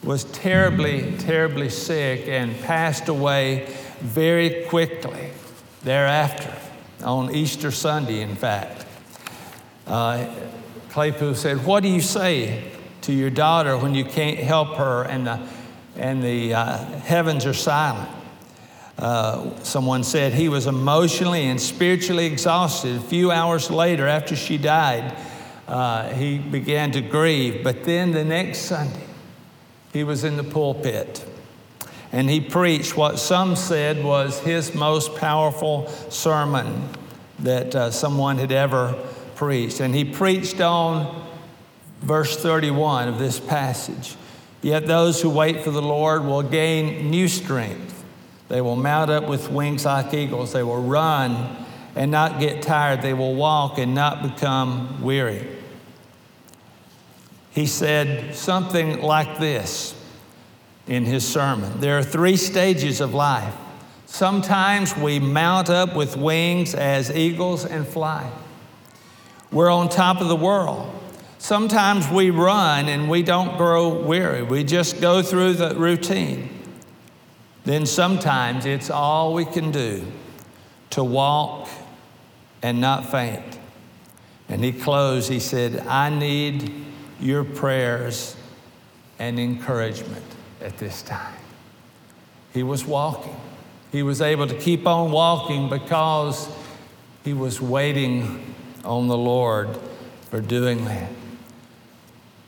was 0.04 0.24
terribly, 0.26 1.18
terribly 1.18 1.70
sick, 1.70 2.28
and 2.28 2.56
passed 2.62 3.08
away 3.08 3.68
very 4.02 4.66
quickly 4.66 5.32
thereafter, 5.82 6.54
on 7.04 7.34
Easter 7.34 7.72
Sunday, 7.72 8.22
in 8.22 8.36
fact. 8.36 8.86
Uh, 9.86 10.28
Claypool 10.90 11.36
said, 11.36 11.66
What 11.66 11.84
do 11.84 11.90
you 11.90 12.02
say 12.02 12.72
to 13.02 13.14
your 13.14 13.30
daughter 13.30 13.78
when 13.78 13.96
you 13.96 14.04
can't 14.04 14.38
help 14.38 14.76
her 14.76 15.04
and 15.04 15.28
the, 15.28 15.48
and 15.96 16.24
the 16.24 16.54
uh, 16.54 16.78
heavens 17.00 17.46
are 17.46 17.54
silent? 17.54 18.10
Uh, 18.98 19.56
someone 19.64 20.04
said 20.04 20.34
he 20.34 20.50
was 20.50 20.66
emotionally 20.66 21.46
and 21.46 21.62
spiritually 21.62 22.26
exhausted. 22.26 22.96
A 22.96 23.00
few 23.00 23.32
hours 23.32 23.70
later, 23.70 24.08
after 24.08 24.36
she 24.36 24.58
died, 24.58 25.16
uh, 25.68 26.12
he 26.14 26.40
began 26.40 26.92
to 26.94 27.02
grieve. 27.02 27.64
But 27.64 27.84
then 27.84 28.12
the 28.12 28.26
next 28.26 28.60
Sunday, 28.60 29.06
he 29.94 30.04
was 30.04 30.24
in 30.24 30.36
the 30.36 30.44
pulpit 30.44 31.24
and 32.12 32.30
he 32.30 32.40
preached 32.40 32.96
what 32.96 33.20
some 33.20 33.56
said 33.56 34.04
was 34.04 34.40
his 34.40 34.74
most 34.74 35.16
powerful 35.16 35.88
sermon 36.10 36.90
that 37.40 37.76
uh, 37.76 37.92
someone 37.92 38.38
had 38.38 38.52
ever 38.52 38.96
preached. 39.36 39.80
And 39.80 39.94
he 39.94 40.06
preached 40.06 40.62
on 40.62 41.28
verse 42.02 42.38
31 42.38 43.10
of 43.10 43.20
this 43.20 43.40
passage. 43.40 44.16
Yet 44.62 44.88
those 44.88 45.22
who 45.22 45.30
wait 45.30 45.62
for 45.62 45.72
the 45.72 45.82
Lord 45.82 46.26
will 46.26 46.44
gain 46.44 47.12
new 47.12 47.28
strength. 47.28 48.04
They 48.50 48.62
will 48.62 48.76
mount 48.76 49.12
up 49.12 49.28
with 49.28 49.52
wings 49.52 49.86
like 49.86 50.14
eagles. 50.14 50.54
They 50.54 50.64
will 50.64 50.82
run 50.82 51.66
and 51.96 52.10
not 52.10 52.40
get 52.40 52.62
tired. 52.62 53.02
They 53.02 53.14
will 53.14 53.36
walk 53.36 53.78
and 53.78 53.94
not 53.94 54.24
become 54.24 55.04
weary. 55.04 55.48
He 57.52 57.66
said 57.66 58.36
something 58.36 59.02
like 59.02 59.40
this 59.40 59.94
in 60.88 61.04
his 61.04 61.28
sermon. 61.28 61.80
There 61.80 61.98
are 61.98 62.04
three 62.04 62.38
stages 62.38 63.02
of 63.02 63.14
life. 63.14 63.54
Sometimes 64.06 64.96
we 64.96 65.20
mount 65.20 65.70
up 65.70 65.96
with 65.96 66.16
wings 66.16 66.74
as 66.74 67.12
eagles 67.12 67.66
and 67.66 67.86
fly. 67.86 68.32
We're 69.52 69.70
on 69.70 69.90
top 69.90 70.22
of 70.22 70.30
the 70.30 70.36
world. 70.36 70.94
Sometimes 71.40 72.10
we 72.10 72.30
run 72.30 72.88
and 72.88 73.10
we 73.10 73.22
don't 73.22 73.58
grow 73.58 74.02
weary. 74.02 74.44
We 74.44 74.64
just 74.64 75.02
go 75.02 75.22
through 75.22 75.54
the 75.54 75.76
routine. 75.76 76.50
Then 77.66 77.86
sometimes 77.86 78.66
it's 78.66 78.90
all 78.90 79.34
we 79.34 79.46
can 79.46 79.72
do 79.72 80.06
to 80.92 81.04
walk 81.04 81.70
and 82.62 82.80
not 82.80 83.12
faint. 83.12 83.60
And 84.50 84.64
he 84.64 84.72
closed, 84.72 85.30
he 85.30 85.42
said, 85.42 85.86
I 85.86 86.10
need 86.10 86.72
your 87.20 87.44
prayers 87.44 88.38
and 89.20 89.38
encouragement 89.38 90.37
at 90.68 90.78
this 90.78 91.02
time. 91.02 91.34
He 92.54 92.62
was 92.62 92.86
walking. 92.86 93.36
He 93.94 94.04
was 94.04 94.22
able 94.22 94.48
to 94.48 94.56
keep 94.56 94.86
on 94.86 95.12
walking 95.12 95.70
because 95.70 96.50
he 97.24 97.32
was 97.34 97.62
waiting 97.62 98.54
on 98.84 99.08
the 99.08 99.18
Lord 99.18 99.70
for 100.30 100.42
doing 100.42 100.84
that. 100.84 101.10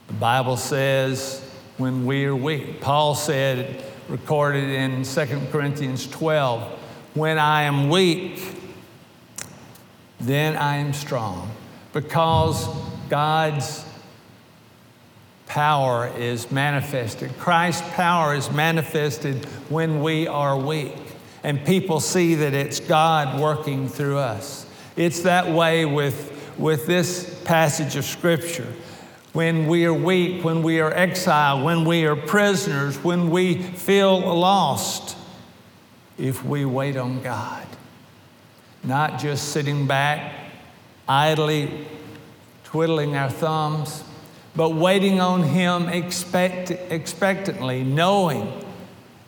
The 0.08 0.12
Bible 0.12 0.58
says 0.58 1.42
when 1.78 2.04
we 2.04 2.26
are 2.26 2.36
weak, 2.36 2.82
Paul 2.82 3.14
said, 3.14 3.82
recorded 4.06 4.68
in 4.68 5.02
2 5.02 5.26
Corinthians 5.50 6.06
12, 6.06 6.62
when 7.14 7.38
I 7.38 7.62
am 7.62 7.88
weak, 7.88 8.54
then 10.20 10.58
I 10.58 10.76
am 10.76 10.92
strong 10.92 11.50
because 11.94 12.68
God's 13.08 13.82
power 15.50 16.06
is 16.16 16.52
manifested. 16.52 17.36
Christ's 17.36 17.82
power 17.90 18.36
is 18.36 18.52
manifested 18.52 19.44
when 19.68 20.00
we 20.00 20.28
are 20.28 20.56
weak, 20.56 20.96
and 21.42 21.66
people 21.66 21.98
see 21.98 22.36
that 22.36 22.54
it's 22.54 22.78
God 22.78 23.40
working 23.40 23.88
through 23.88 24.18
us. 24.18 24.64
It's 24.94 25.22
that 25.22 25.50
way 25.50 25.84
with, 25.86 26.54
with 26.56 26.86
this 26.86 27.42
passage 27.44 27.96
of 27.96 28.04
Scripture. 28.04 28.72
When 29.32 29.66
we 29.66 29.86
are 29.86 29.94
weak, 29.94 30.44
when 30.44 30.62
we 30.62 30.78
are 30.78 30.92
exiled, 30.92 31.64
when 31.64 31.84
we 31.84 32.06
are 32.06 32.14
prisoners, 32.14 32.96
when 33.02 33.28
we 33.30 33.60
feel 33.60 34.20
lost, 34.20 35.16
if 36.16 36.44
we 36.44 36.64
wait 36.64 36.96
on 36.96 37.22
God, 37.22 37.66
not 38.84 39.18
just 39.18 39.48
sitting 39.48 39.88
back 39.88 40.32
idly 41.08 41.88
twiddling 42.62 43.16
our 43.16 43.30
thumbs 43.30 44.04
but 44.54 44.70
waiting 44.70 45.20
on 45.20 45.42
Him 45.42 45.88
expect, 45.88 46.70
expectantly, 46.70 47.82
knowing 47.82 48.52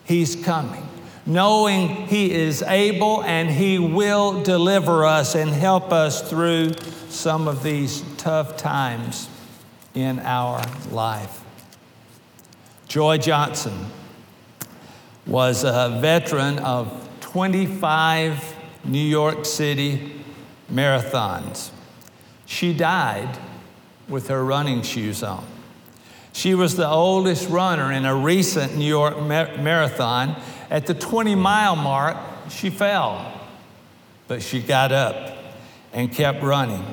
He's 0.05 0.37
coming, 0.37 0.87
knowing 1.25 1.89
He 2.07 2.33
is 2.33 2.63
able 2.63 3.23
and 3.23 3.49
He 3.49 3.79
will 3.79 4.43
deliver 4.43 5.05
us 5.05 5.35
and 5.35 5.51
help 5.51 5.93
us 5.93 6.29
through 6.29 6.75
some 7.09 7.47
of 7.47 7.63
these 7.63 8.03
tough 8.17 8.57
times 8.57 9.29
in 9.95 10.19
our 10.21 10.65
life. 10.91 11.45
Joy 12.89 13.19
Johnson 13.19 13.87
was 15.27 15.65
a 15.65 15.99
veteran 16.01 16.59
of 16.59 17.09
25 17.21 18.57
New 18.85 18.99
York 18.99 19.45
City 19.45 20.21
marathons. 20.71 21.71
She 22.47 22.75
died 22.75 23.39
with 24.09 24.29
her 24.29 24.45
running 24.45 24.83
shoes 24.83 25.23
on. 25.23 25.45
She 26.33 26.55
was 26.55 26.77
the 26.77 26.89
oldest 26.89 27.49
runner 27.49 27.93
in 27.93 28.05
a 28.05 28.15
recent 28.15 28.77
New 28.77 28.87
York 28.87 29.21
marathon. 29.21 30.41
At 30.71 30.87
the 30.87 30.95
20 30.95 31.35
mile 31.35 31.77
mark, 31.77 32.17
she 32.49 32.71
fell, 32.71 33.41
but 34.29 34.43
she 34.43 34.61
got 34.61 34.93
up 34.93 35.37
and 35.93 36.11
kept 36.11 36.43
running. 36.43 36.85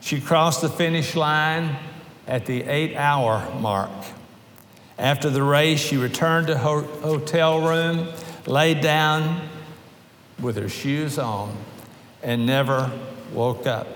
She 0.00 0.20
crossed 0.20 0.62
the 0.62 0.68
finish 0.68 1.14
line 1.14 1.76
at 2.26 2.46
the 2.46 2.62
eight 2.64 2.96
hour 2.96 3.48
mark. 3.60 3.90
After 4.98 5.30
the 5.30 5.42
race, 5.42 5.80
she 5.80 5.96
returned 5.96 6.48
to 6.48 6.58
her 6.58 6.82
hotel 6.82 7.60
room, 7.60 8.08
laid 8.46 8.80
down 8.80 9.48
with 10.40 10.56
her 10.56 10.68
shoes 10.68 11.18
on, 11.18 11.56
and 12.22 12.44
never 12.44 12.90
woke 13.32 13.66
up. 13.66 13.86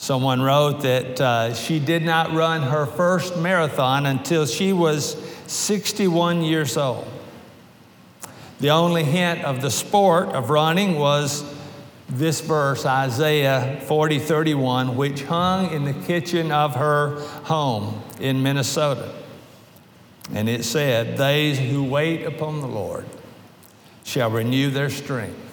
Someone 0.00 0.40
wrote 0.40 0.80
that 0.80 1.20
uh, 1.20 1.52
she 1.52 1.78
did 1.78 2.02
not 2.02 2.32
run 2.32 2.62
her 2.62 2.86
first 2.86 3.36
marathon 3.36 4.06
until 4.06 4.46
she 4.46 4.72
was 4.72 5.14
61 5.46 6.40
years 6.40 6.78
old. 6.78 7.06
The 8.60 8.70
only 8.70 9.04
hint 9.04 9.44
of 9.44 9.60
the 9.60 9.70
sport 9.70 10.30
of 10.30 10.48
running 10.48 10.98
was 10.98 11.44
this 12.08 12.40
verse, 12.40 12.86
Isaiah 12.86 13.82
40 13.84 14.20
31, 14.20 14.96
which 14.96 15.24
hung 15.24 15.70
in 15.70 15.84
the 15.84 15.92
kitchen 15.92 16.50
of 16.50 16.76
her 16.76 17.20
home 17.44 18.02
in 18.18 18.42
Minnesota. 18.42 19.12
And 20.32 20.48
it 20.48 20.64
said, 20.64 21.18
They 21.18 21.54
who 21.54 21.84
wait 21.84 22.24
upon 22.24 22.62
the 22.62 22.68
Lord 22.68 23.04
shall 24.04 24.30
renew 24.30 24.70
their 24.70 24.88
strength. 24.88 25.49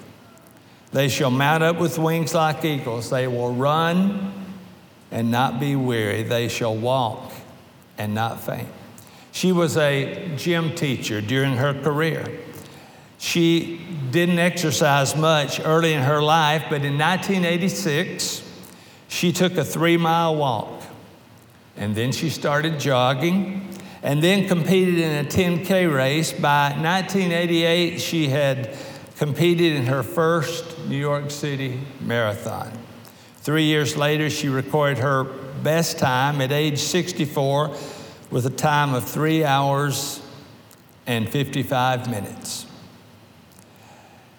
They 0.91 1.09
shall 1.09 1.31
mount 1.31 1.63
up 1.63 1.79
with 1.79 1.97
wings 1.97 2.33
like 2.33 2.63
eagles. 2.63 3.09
They 3.09 3.27
will 3.27 3.53
run 3.53 4.33
and 5.11 5.31
not 5.31 5.59
be 5.59 5.75
weary. 5.75 6.23
They 6.23 6.47
shall 6.47 6.75
walk 6.75 7.33
and 7.97 8.13
not 8.13 8.41
faint. 8.41 8.69
She 9.31 9.51
was 9.51 9.77
a 9.77 10.35
gym 10.35 10.73
teacher 10.75 11.21
during 11.21 11.57
her 11.57 11.73
career. 11.73 12.25
She 13.17 13.81
didn't 14.11 14.39
exercise 14.39 15.15
much 15.15 15.59
early 15.59 15.93
in 15.93 16.03
her 16.03 16.21
life, 16.21 16.65
but 16.69 16.83
in 16.83 16.97
1986, 16.97 18.43
she 19.07 19.31
took 19.31 19.57
a 19.57 19.65
three 19.65 19.97
mile 19.97 20.35
walk. 20.35 20.83
And 21.75 21.95
then 21.95 22.11
she 22.11 22.29
started 22.29 22.79
jogging 22.79 23.69
and 24.01 24.23
then 24.23 24.47
competed 24.47 24.97
in 24.99 25.25
a 25.25 25.29
10K 25.29 25.93
race. 25.93 26.31
By 26.31 26.69
1988, 26.69 27.99
she 27.99 28.29
had 28.29 28.75
competed 29.17 29.73
in 29.73 29.85
her 29.87 30.03
first 30.03 30.76
New 30.87 30.97
York 30.97 31.31
City 31.31 31.81
marathon. 31.99 32.71
Three 33.37 33.65
years 33.65 33.97
later, 33.97 34.29
she 34.29 34.47
recorded 34.47 34.99
her 34.99 35.25
best 35.63 35.99
time 35.99 36.39
at 36.39 36.51
age 36.51 36.79
64 36.79 37.75
with 38.31 38.45
a 38.45 38.49
time 38.49 38.93
of 38.93 39.03
three 39.03 39.43
hours 39.43 40.21
and 41.05 41.27
55 41.27 42.09
minutes. 42.09 42.65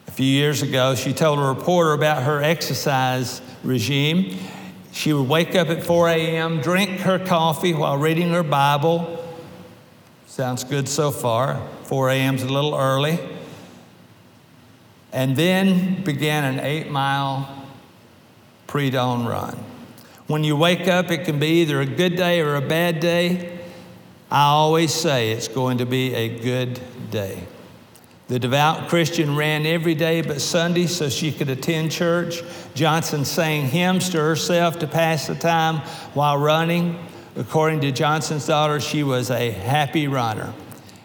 A 0.07 0.11
few 0.11 0.27
years 0.27 0.63
ago, 0.63 0.95
she 0.95 1.13
told 1.13 1.39
a 1.39 1.43
reporter 1.43 1.93
about 1.93 2.23
her 2.23 2.43
exercise 2.43 3.43
regime. 3.63 4.39
She 4.93 5.13
would 5.13 5.29
wake 5.29 5.55
up 5.55 5.69
at 5.69 5.85
4 5.85 6.09
a.m., 6.09 6.61
drink 6.61 7.01
her 7.01 7.19
coffee 7.19 7.75
while 7.75 7.99
reading 7.99 8.31
her 8.31 8.43
Bible. 8.43 9.23
Sounds 10.27 10.65
good 10.65 10.89
so 10.89 11.11
far. 11.11 11.63
4 11.85 12.11
a.m. 12.11 12.37
is 12.37 12.43
a 12.43 12.53
little 12.53 12.75
early. 12.75 13.19
And 15.13 15.37
then 15.37 16.03
began 16.05 16.45
an 16.45 16.61
eight 16.61 16.91
mile 16.91 17.67
pre 18.67 18.91
dawn 18.91 19.27
run. 19.27 19.59
When 20.27 20.45
you 20.45 20.57
wake 20.57 20.87
up, 20.89 21.11
it 21.11 21.25
can 21.25 21.39
be 21.39 21.63
either 21.63 21.81
a 21.81 21.87
good 21.87 22.17
day 22.17 22.41
or 22.41 22.57
a 22.57 22.61
bad 22.61 23.01
day. 23.01 23.59
I 24.31 24.45
always 24.45 24.93
say 24.93 25.31
it's 25.31 25.49
going 25.49 25.79
to 25.79 25.87
be 25.87 26.15
a 26.15 26.39
good 26.39 26.79
day. 27.11 27.45
The 28.29 28.39
devout 28.39 28.91
Christian 28.91 29.37
ran 29.37 29.65
every 29.65 29.95
day 29.95 30.21
but 30.21 30.43
Sunday 30.43 30.87
so 30.87 31.09
she 31.09 31.33
could 31.33 31.49
attend 31.49 31.91
church. 31.91 32.43
Johnson 32.75 33.25
sang 33.25 33.65
hymns 33.65 34.11
to 34.11 34.19
herself 34.19 34.79
to 34.81 34.87
pass 34.87 35.27
the 35.27 35.35
time 35.35 35.79
while 36.13 36.37
running. 36.37 36.99
According 37.37 37.81
to 37.81 37.93
Johnson's 37.93 38.47
daughter, 38.47 38.81
she 38.81 39.03
was 39.03 39.31
a 39.31 39.51
happy 39.51 40.09
runner. 40.09 40.53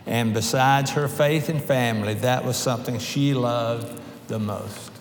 And 0.06 0.34
besides 0.34 0.92
her 0.92 1.08
faith 1.08 1.50
and 1.50 1.62
family, 1.62 2.14
that 2.16 2.44
was 2.44 2.58
something 2.58 3.00
she 3.00 3.34
loved 3.34 4.02
the 4.28 4.40
most. 4.40 4.92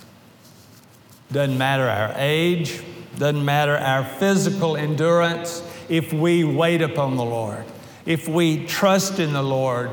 Doesn't 1.30 1.58
matter 1.58 1.88
our 1.88 2.12
age, 2.16 2.82
doesn't 3.18 3.44
matter 3.44 3.76
our 3.76 4.04
physical 4.04 4.76
endurance, 4.76 5.62
if 5.88 6.12
we 6.12 6.44
wait 6.44 6.82
upon 6.82 7.16
the 7.16 7.24
Lord, 7.24 7.64
if 8.06 8.28
we 8.28 8.66
trust 8.66 9.18
in 9.18 9.32
the 9.32 9.42
Lord, 9.42 9.90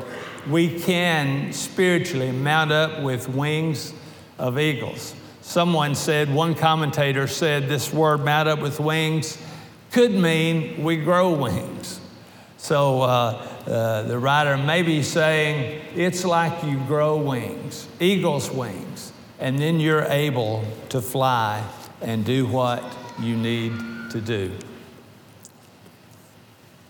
we 0.50 0.80
can 0.80 1.52
spiritually 1.52 2.32
mount 2.32 2.72
up 2.72 3.02
with 3.02 3.28
wings 3.28 3.94
of 4.38 4.58
eagles. 4.58 5.14
Someone 5.42 5.96
said, 5.96 6.34
one 6.34 6.56
commentator 6.56 7.28
said, 7.28 7.68
this 7.68 7.92
word 7.92 8.24
mount 8.24 8.48
up 8.48 8.60
with 8.60 8.80
wings 8.80 9.38
could 9.92 10.12
mean 10.12 10.84
we 10.84 10.98
grow 10.98 11.34
wings. 11.34 12.00
So 12.58 13.02
uh, 13.02 13.48
uh, 13.70 14.02
the 14.04 14.18
writer 14.18 14.58
may 14.58 14.82
be 14.82 15.04
saying, 15.04 15.82
it's 15.96 16.26
like 16.26 16.64
you 16.64 16.78
grow 16.88 17.18
wings, 17.18 17.88
eagle's 18.00 18.50
wings, 18.50 19.14
and 19.40 19.60
then 19.60 19.80
you're 19.80 20.06
able 20.06 20.64
to 20.90 21.02
fly 21.02 21.64
and 22.02 22.26
do 22.26 22.48
what 22.48 22.84
you 23.20 23.36
need 23.36 23.74
to 24.10 24.20
do. 24.20 24.52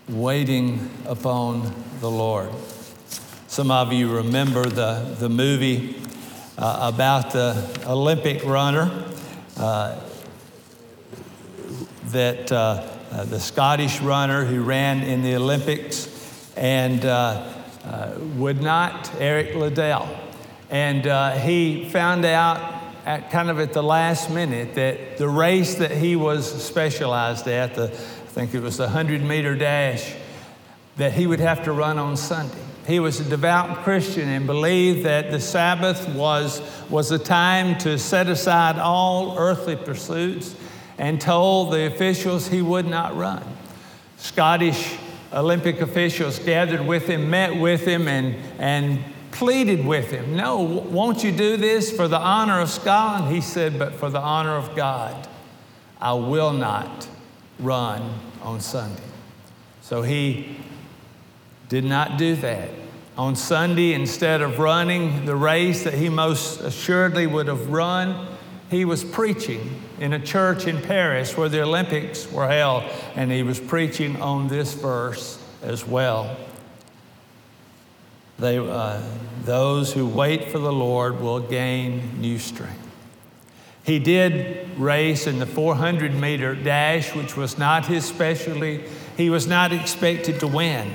Waiting 0.08 0.90
upon 1.06 1.72
the 2.00 2.10
Lord. 2.10 2.50
Some 3.46 3.70
of 3.70 3.92
you 3.92 4.16
remember 4.16 4.64
the, 4.64 5.16
the 5.18 5.28
movie 5.28 6.00
uh, 6.56 6.90
about 6.94 7.32
the 7.32 7.82
Olympic 7.86 8.44
runner 8.44 9.04
uh, 9.56 10.00
that 12.06 12.50
uh, 12.50 12.86
uh, 13.10 13.24
the 13.24 13.40
Scottish 13.40 14.00
runner 14.00 14.44
who 14.44 14.62
ran 14.62 15.02
in 15.02 15.22
the 15.22 15.34
Olympics 15.36 16.09
and 16.60 17.06
uh, 17.06 17.52
uh, 17.84 18.12
would 18.36 18.60
not, 18.60 19.10
Eric 19.18 19.54
Liddell. 19.54 20.08
And 20.68 21.40
he 21.40 21.88
found 21.88 22.24
out 22.24 22.80
at 23.06 23.30
kind 23.30 23.48
of 23.50 23.58
at 23.58 23.72
the 23.72 23.82
last 23.82 24.30
minute 24.30 24.74
that 24.74 25.16
the 25.16 25.28
race 25.28 25.76
that 25.76 25.90
he 25.90 26.16
was 26.16 26.62
specialized 26.62 27.48
at, 27.48 27.74
the, 27.74 27.84
I 27.84 27.86
think 27.86 28.54
it 28.54 28.60
was 28.60 28.76
the 28.76 28.84
100 28.84 29.22
meter 29.22 29.56
dash, 29.56 30.14
that 30.96 31.14
he 31.14 31.26
would 31.26 31.40
have 31.40 31.64
to 31.64 31.72
run 31.72 31.98
on 31.98 32.16
Sunday. 32.16 32.62
He 32.86 33.00
was 33.00 33.20
a 33.20 33.24
devout 33.24 33.78
Christian 33.84 34.28
and 34.28 34.46
believed 34.46 35.04
that 35.06 35.30
the 35.30 35.40
Sabbath 35.40 36.08
was, 36.10 36.60
was 36.90 37.10
a 37.10 37.18
time 37.18 37.78
to 37.78 37.98
set 37.98 38.28
aside 38.28 38.78
all 38.78 39.38
earthly 39.38 39.76
pursuits 39.76 40.54
and 40.98 41.20
told 41.20 41.72
the 41.72 41.86
officials 41.86 42.48
he 42.48 42.60
would 42.60 42.86
not 42.86 43.16
run. 43.16 43.42
Scottish 44.18 44.98
Olympic 45.32 45.80
officials 45.80 46.38
gathered 46.38 46.86
with 46.86 47.06
him, 47.06 47.30
met 47.30 47.56
with 47.56 47.86
him, 47.86 48.08
and, 48.08 48.34
and 48.58 49.02
pleaded 49.30 49.86
with 49.86 50.10
him, 50.10 50.36
No, 50.36 50.60
won't 50.60 51.22
you 51.22 51.32
do 51.32 51.56
this 51.56 51.94
for 51.94 52.08
the 52.08 52.18
honor 52.18 52.60
of 52.60 52.68
Scotland? 52.68 53.34
He 53.34 53.40
said, 53.40 53.78
But 53.78 53.94
for 53.94 54.10
the 54.10 54.20
honor 54.20 54.56
of 54.56 54.74
God, 54.74 55.28
I 56.00 56.14
will 56.14 56.52
not 56.52 57.08
run 57.58 58.18
on 58.42 58.60
Sunday. 58.60 59.02
So 59.82 60.02
he 60.02 60.56
did 61.68 61.84
not 61.84 62.18
do 62.18 62.36
that. 62.36 62.70
On 63.16 63.36
Sunday, 63.36 63.92
instead 63.92 64.40
of 64.40 64.58
running 64.58 65.26
the 65.26 65.36
race 65.36 65.84
that 65.84 65.94
he 65.94 66.08
most 66.08 66.60
assuredly 66.60 67.26
would 67.26 67.48
have 67.48 67.68
run, 67.68 68.26
he 68.70 68.84
was 68.84 69.02
preaching 69.02 69.82
in 69.98 70.12
a 70.12 70.18
church 70.18 70.66
in 70.66 70.80
Paris 70.80 71.36
where 71.36 71.48
the 71.48 71.62
Olympics 71.62 72.30
were 72.30 72.48
held, 72.48 72.84
and 73.16 73.32
he 73.32 73.42
was 73.42 73.58
preaching 73.58 74.22
on 74.22 74.46
this 74.46 74.74
verse 74.74 75.42
as 75.62 75.84
well. 75.84 76.36
They, 78.38 78.58
uh, 78.58 79.02
those 79.44 79.92
who 79.92 80.06
wait 80.06 80.50
for 80.50 80.58
the 80.58 80.72
Lord 80.72 81.20
will 81.20 81.40
gain 81.40 82.20
new 82.20 82.38
strength. 82.38 82.78
He 83.82 83.98
did 83.98 84.78
race 84.78 85.26
in 85.26 85.40
the 85.40 85.46
400 85.46 86.14
meter 86.14 86.54
dash, 86.54 87.14
which 87.14 87.36
was 87.36 87.58
not 87.58 87.86
his 87.86 88.04
specialty. 88.04 88.84
He 89.16 89.30
was 89.30 89.46
not 89.46 89.72
expected 89.72 90.38
to 90.40 90.46
win. 90.46 90.92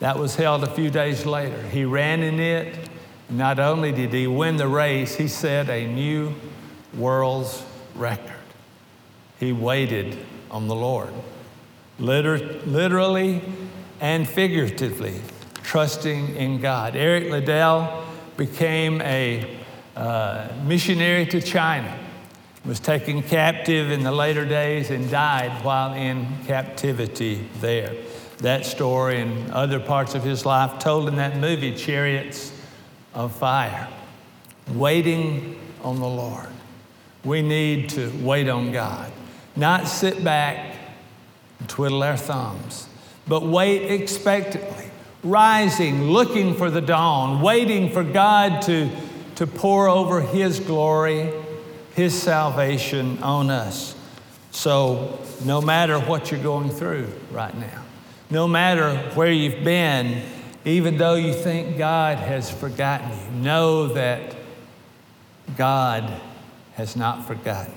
That 0.00 0.18
was 0.18 0.34
held 0.34 0.64
a 0.64 0.74
few 0.74 0.90
days 0.90 1.24
later. 1.24 1.62
He 1.68 1.84
ran 1.84 2.22
in 2.22 2.40
it. 2.40 2.90
Not 3.30 3.60
only 3.60 3.92
did 3.92 4.12
he 4.12 4.26
win 4.26 4.56
the 4.56 4.66
race, 4.66 5.14
he 5.14 5.28
set 5.28 5.70
a 5.70 5.86
new 5.86 6.34
world's 6.94 7.64
record. 7.94 8.32
He 9.38 9.52
waited 9.52 10.18
on 10.50 10.68
the 10.68 10.74
Lord, 10.74 11.12
Liter- 11.98 12.60
literally 12.66 13.42
and 14.00 14.28
figuratively, 14.28 15.20
trusting 15.62 16.36
in 16.36 16.60
God. 16.60 16.96
Eric 16.96 17.30
Liddell 17.30 18.04
became 18.36 19.00
a 19.02 19.58
uh, 19.96 20.48
missionary 20.64 21.26
to 21.26 21.40
China, 21.40 21.98
was 22.64 22.80
taken 22.80 23.22
captive 23.22 23.90
in 23.90 24.02
the 24.02 24.12
later 24.12 24.44
days, 24.44 24.90
and 24.90 25.10
died 25.10 25.64
while 25.64 25.94
in 25.94 26.26
captivity 26.46 27.48
there. 27.60 27.94
That 28.38 28.66
story 28.66 29.20
and 29.20 29.50
other 29.52 29.78
parts 29.78 30.14
of 30.14 30.24
his 30.24 30.44
life 30.44 30.78
told 30.78 31.08
in 31.08 31.16
that 31.16 31.36
movie, 31.36 31.74
Chariots 31.76 32.52
of 33.14 33.34
Fire. 33.36 33.88
Waiting 34.74 35.60
on 35.82 36.00
the 36.00 36.08
Lord. 36.08 36.48
We 37.24 37.42
need 37.42 37.90
to 37.90 38.12
wait 38.20 38.48
on 38.48 38.72
God, 38.72 39.12
not 39.54 39.86
sit 39.86 40.24
back 40.24 40.76
and 41.60 41.68
twiddle 41.68 42.02
our 42.02 42.16
thumbs, 42.16 42.88
but 43.28 43.44
wait 43.44 43.92
expectantly, 43.92 44.90
rising, 45.22 46.04
looking 46.04 46.54
for 46.54 46.70
the 46.70 46.80
dawn, 46.80 47.40
waiting 47.40 47.90
for 47.90 48.02
God 48.02 48.62
to, 48.62 48.90
to 49.36 49.46
pour 49.46 49.88
over 49.88 50.20
His 50.20 50.58
glory, 50.58 51.32
His 51.94 52.20
salvation 52.20 53.22
on 53.22 53.50
us. 53.50 53.94
So, 54.50 55.20
no 55.44 55.60
matter 55.60 55.98
what 55.98 56.30
you're 56.30 56.42
going 56.42 56.70
through 56.70 57.08
right 57.30 57.56
now, 57.56 57.84
no 58.30 58.48
matter 58.48 58.96
where 59.14 59.30
you've 59.30 59.62
been, 59.62 60.22
even 60.64 60.96
though 60.96 61.14
you 61.14 61.34
think 61.34 61.78
God 61.78 62.18
has 62.18 62.50
forgotten 62.50 63.10
you, 63.10 63.42
know 63.42 63.88
that 63.88 64.34
God 65.56 66.20
has 66.74 66.96
not 66.96 67.26
forgotten. 67.26 67.74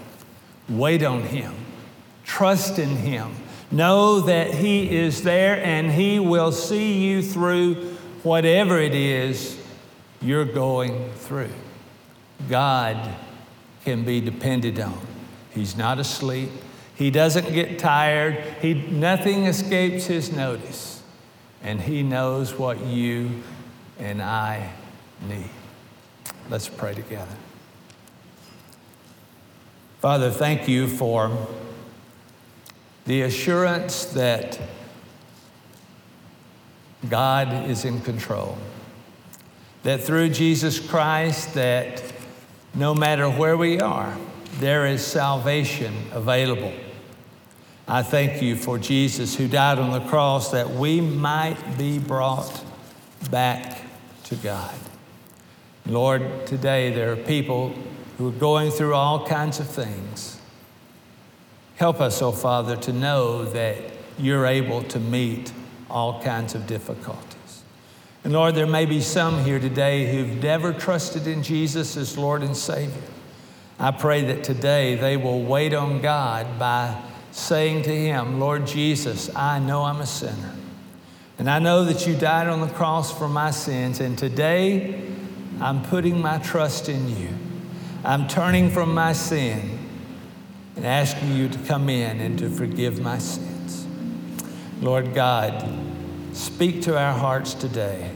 Wait 0.70 1.04
on 1.04 1.24
Him, 1.24 1.54
trust 2.24 2.80
in 2.80 2.90
Him. 2.90 3.36
Know 3.72 4.22
that 4.22 4.54
He 4.54 4.96
is 4.96 5.24
there 5.24 5.64
and 5.64 5.92
He 5.92 6.20
will 6.20 6.52
see 6.52 7.06
you 7.06 7.22
through 7.22 7.96
whatever 8.24 8.80
it 8.80 8.96
is 8.96 9.60
you're 10.22 10.46
going 10.46 11.12
through. 11.14 11.52
God 12.50 13.16
can 13.84 14.04
be 14.04 14.20
depended 14.20 14.80
on. 14.80 15.00
He's 15.52 15.78
not 15.78 16.00
asleep. 16.00 16.50
He 16.96 17.12
doesn't 17.12 17.54
get 17.54 17.78
tired. 17.78 18.36
He, 18.62 18.74
nothing 18.74 19.46
escapes 19.46 20.06
his 20.06 20.32
notice. 20.32 21.04
And 21.62 21.82
he 21.82 22.04
knows 22.04 22.54
what 22.54 22.80
you 22.82 23.44
and 24.00 24.22
I 24.22 24.72
need. 25.28 25.50
Let's 26.50 26.68
pray 26.68 26.94
together. 26.94 27.36
Father, 30.06 30.30
thank 30.30 30.68
you 30.68 30.88
for 30.88 31.36
the 33.08 33.24
assurance 33.24 34.06
that 34.14 34.60
God 37.10 37.68
is 37.68 37.86
in 37.86 38.00
control. 38.02 38.56
That 39.82 40.04
through 40.04 40.30
Jesus 40.30 40.80
Christ 40.80 41.56
that 41.56 42.04
no 42.76 42.94
matter 42.94 43.28
where 43.28 43.58
we 43.58 43.80
are, 43.80 44.16
there 44.60 44.86
is 44.86 45.04
salvation 45.04 45.96
available. 46.12 46.74
I 47.88 48.04
thank 48.04 48.44
you 48.44 48.56
for 48.56 48.78
Jesus 48.78 49.36
who 49.36 49.48
died 49.48 49.80
on 49.80 49.92
the 49.92 50.08
cross 50.08 50.52
that 50.52 50.70
we 50.70 51.02
might 51.02 51.80
be 51.80 51.98
brought 51.98 52.64
back 53.32 53.82
to 54.26 54.36
God. 54.36 54.76
Lord, 55.88 56.46
today 56.46 56.94
there 56.94 57.12
are 57.12 57.16
people 57.16 57.74
who 58.18 58.30
are 58.30 58.40
going 58.40 58.72
through 58.72 58.94
all 58.94 59.26
kinds 59.28 59.60
of 59.60 59.68
things. 59.68 60.40
Help 61.76 62.00
us, 62.00 62.22
oh 62.22 62.32
Father, 62.32 62.78
to 62.78 62.94
know 62.94 63.46
that 63.46 63.78
you're 64.18 64.46
able 64.46 64.82
to 64.84 65.00
meet 65.00 65.52
all 65.90 66.22
kinds 66.22 66.56
of 66.56 66.66
difficulties. 66.68 67.64
And 68.24 68.34
Lord, 68.34 68.56
there 68.56 68.66
may 68.66 68.86
be 68.86 69.02
some 69.02 69.44
here 69.44 69.60
today 69.60 70.12
who've 70.12 70.42
never 70.42 70.74
trusted 70.74 71.28
in 71.28 71.44
Jesus 71.44 71.98
as 71.98 72.18
Lord 72.18 72.42
and 72.42 72.56
Savior. 72.56 73.02
I 73.78 73.92
pray 73.92 74.22
that 74.24 74.44
today 74.44 74.96
they 74.96 75.18
will 75.18 75.44
wait 75.44 75.74
on 75.74 76.02
God 76.02 76.58
by 76.58 77.00
saying 77.32 77.84
to 77.84 77.96
Him, 77.96 78.40
Lord 78.40 78.66
Jesus, 78.66 79.34
I 79.36 79.60
know 79.60 79.84
I'm 79.84 80.00
a 80.00 80.06
sinner. 80.06 80.56
And 81.38 81.50
I 81.50 81.60
know 81.60 81.84
that 81.84 82.08
you 82.08 82.16
died 82.16 82.48
on 82.48 82.62
the 82.62 82.74
cross 82.74 83.16
for 83.16 83.28
my 83.28 83.52
sins. 83.52 84.00
And 84.00 84.18
today 84.18 85.04
I'm 85.60 85.84
putting 85.84 86.22
my 86.22 86.38
trust 86.38 86.88
in 86.88 87.10
you. 87.10 87.30
I'm 88.06 88.28
turning 88.28 88.70
from 88.70 88.94
my 88.94 89.14
sin 89.14 89.80
and 90.76 90.86
asking 90.86 91.36
you 91.36 91.50
to 91.50 91.58
come 91.60 91.90
in 91.90 92.20
and 92.20 92.38
to 92.40 92.50
forgive 92.50 93.00
my 93.00 93.18
sins. 93.18 93.88
Lord 94.80 95.16
God, 95.16 95.68
speak 96.34 96.84
to 96.84 96.98
our 96.98 97.14
hearts 97.14 97.54
today 97.54 98.12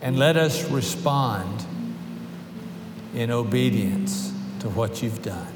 and 0.00 0.18
let 0.18 0.36
us 0.36 0.70
respond 0.70 1.64
in 3.14 3.30
obedience 3.30 4.32
to 4.60 4.68
what 4.68 5.02
you've 5.02 5.22
done. 5.22 5.52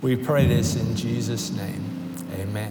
We 0.00 0.16
pray 0.16 0.46
this 0.46 0.76
in 0.76 0.96
Jesus' 0.96 1.50
name. 1.50 2.14
Amen. 2.34 2.70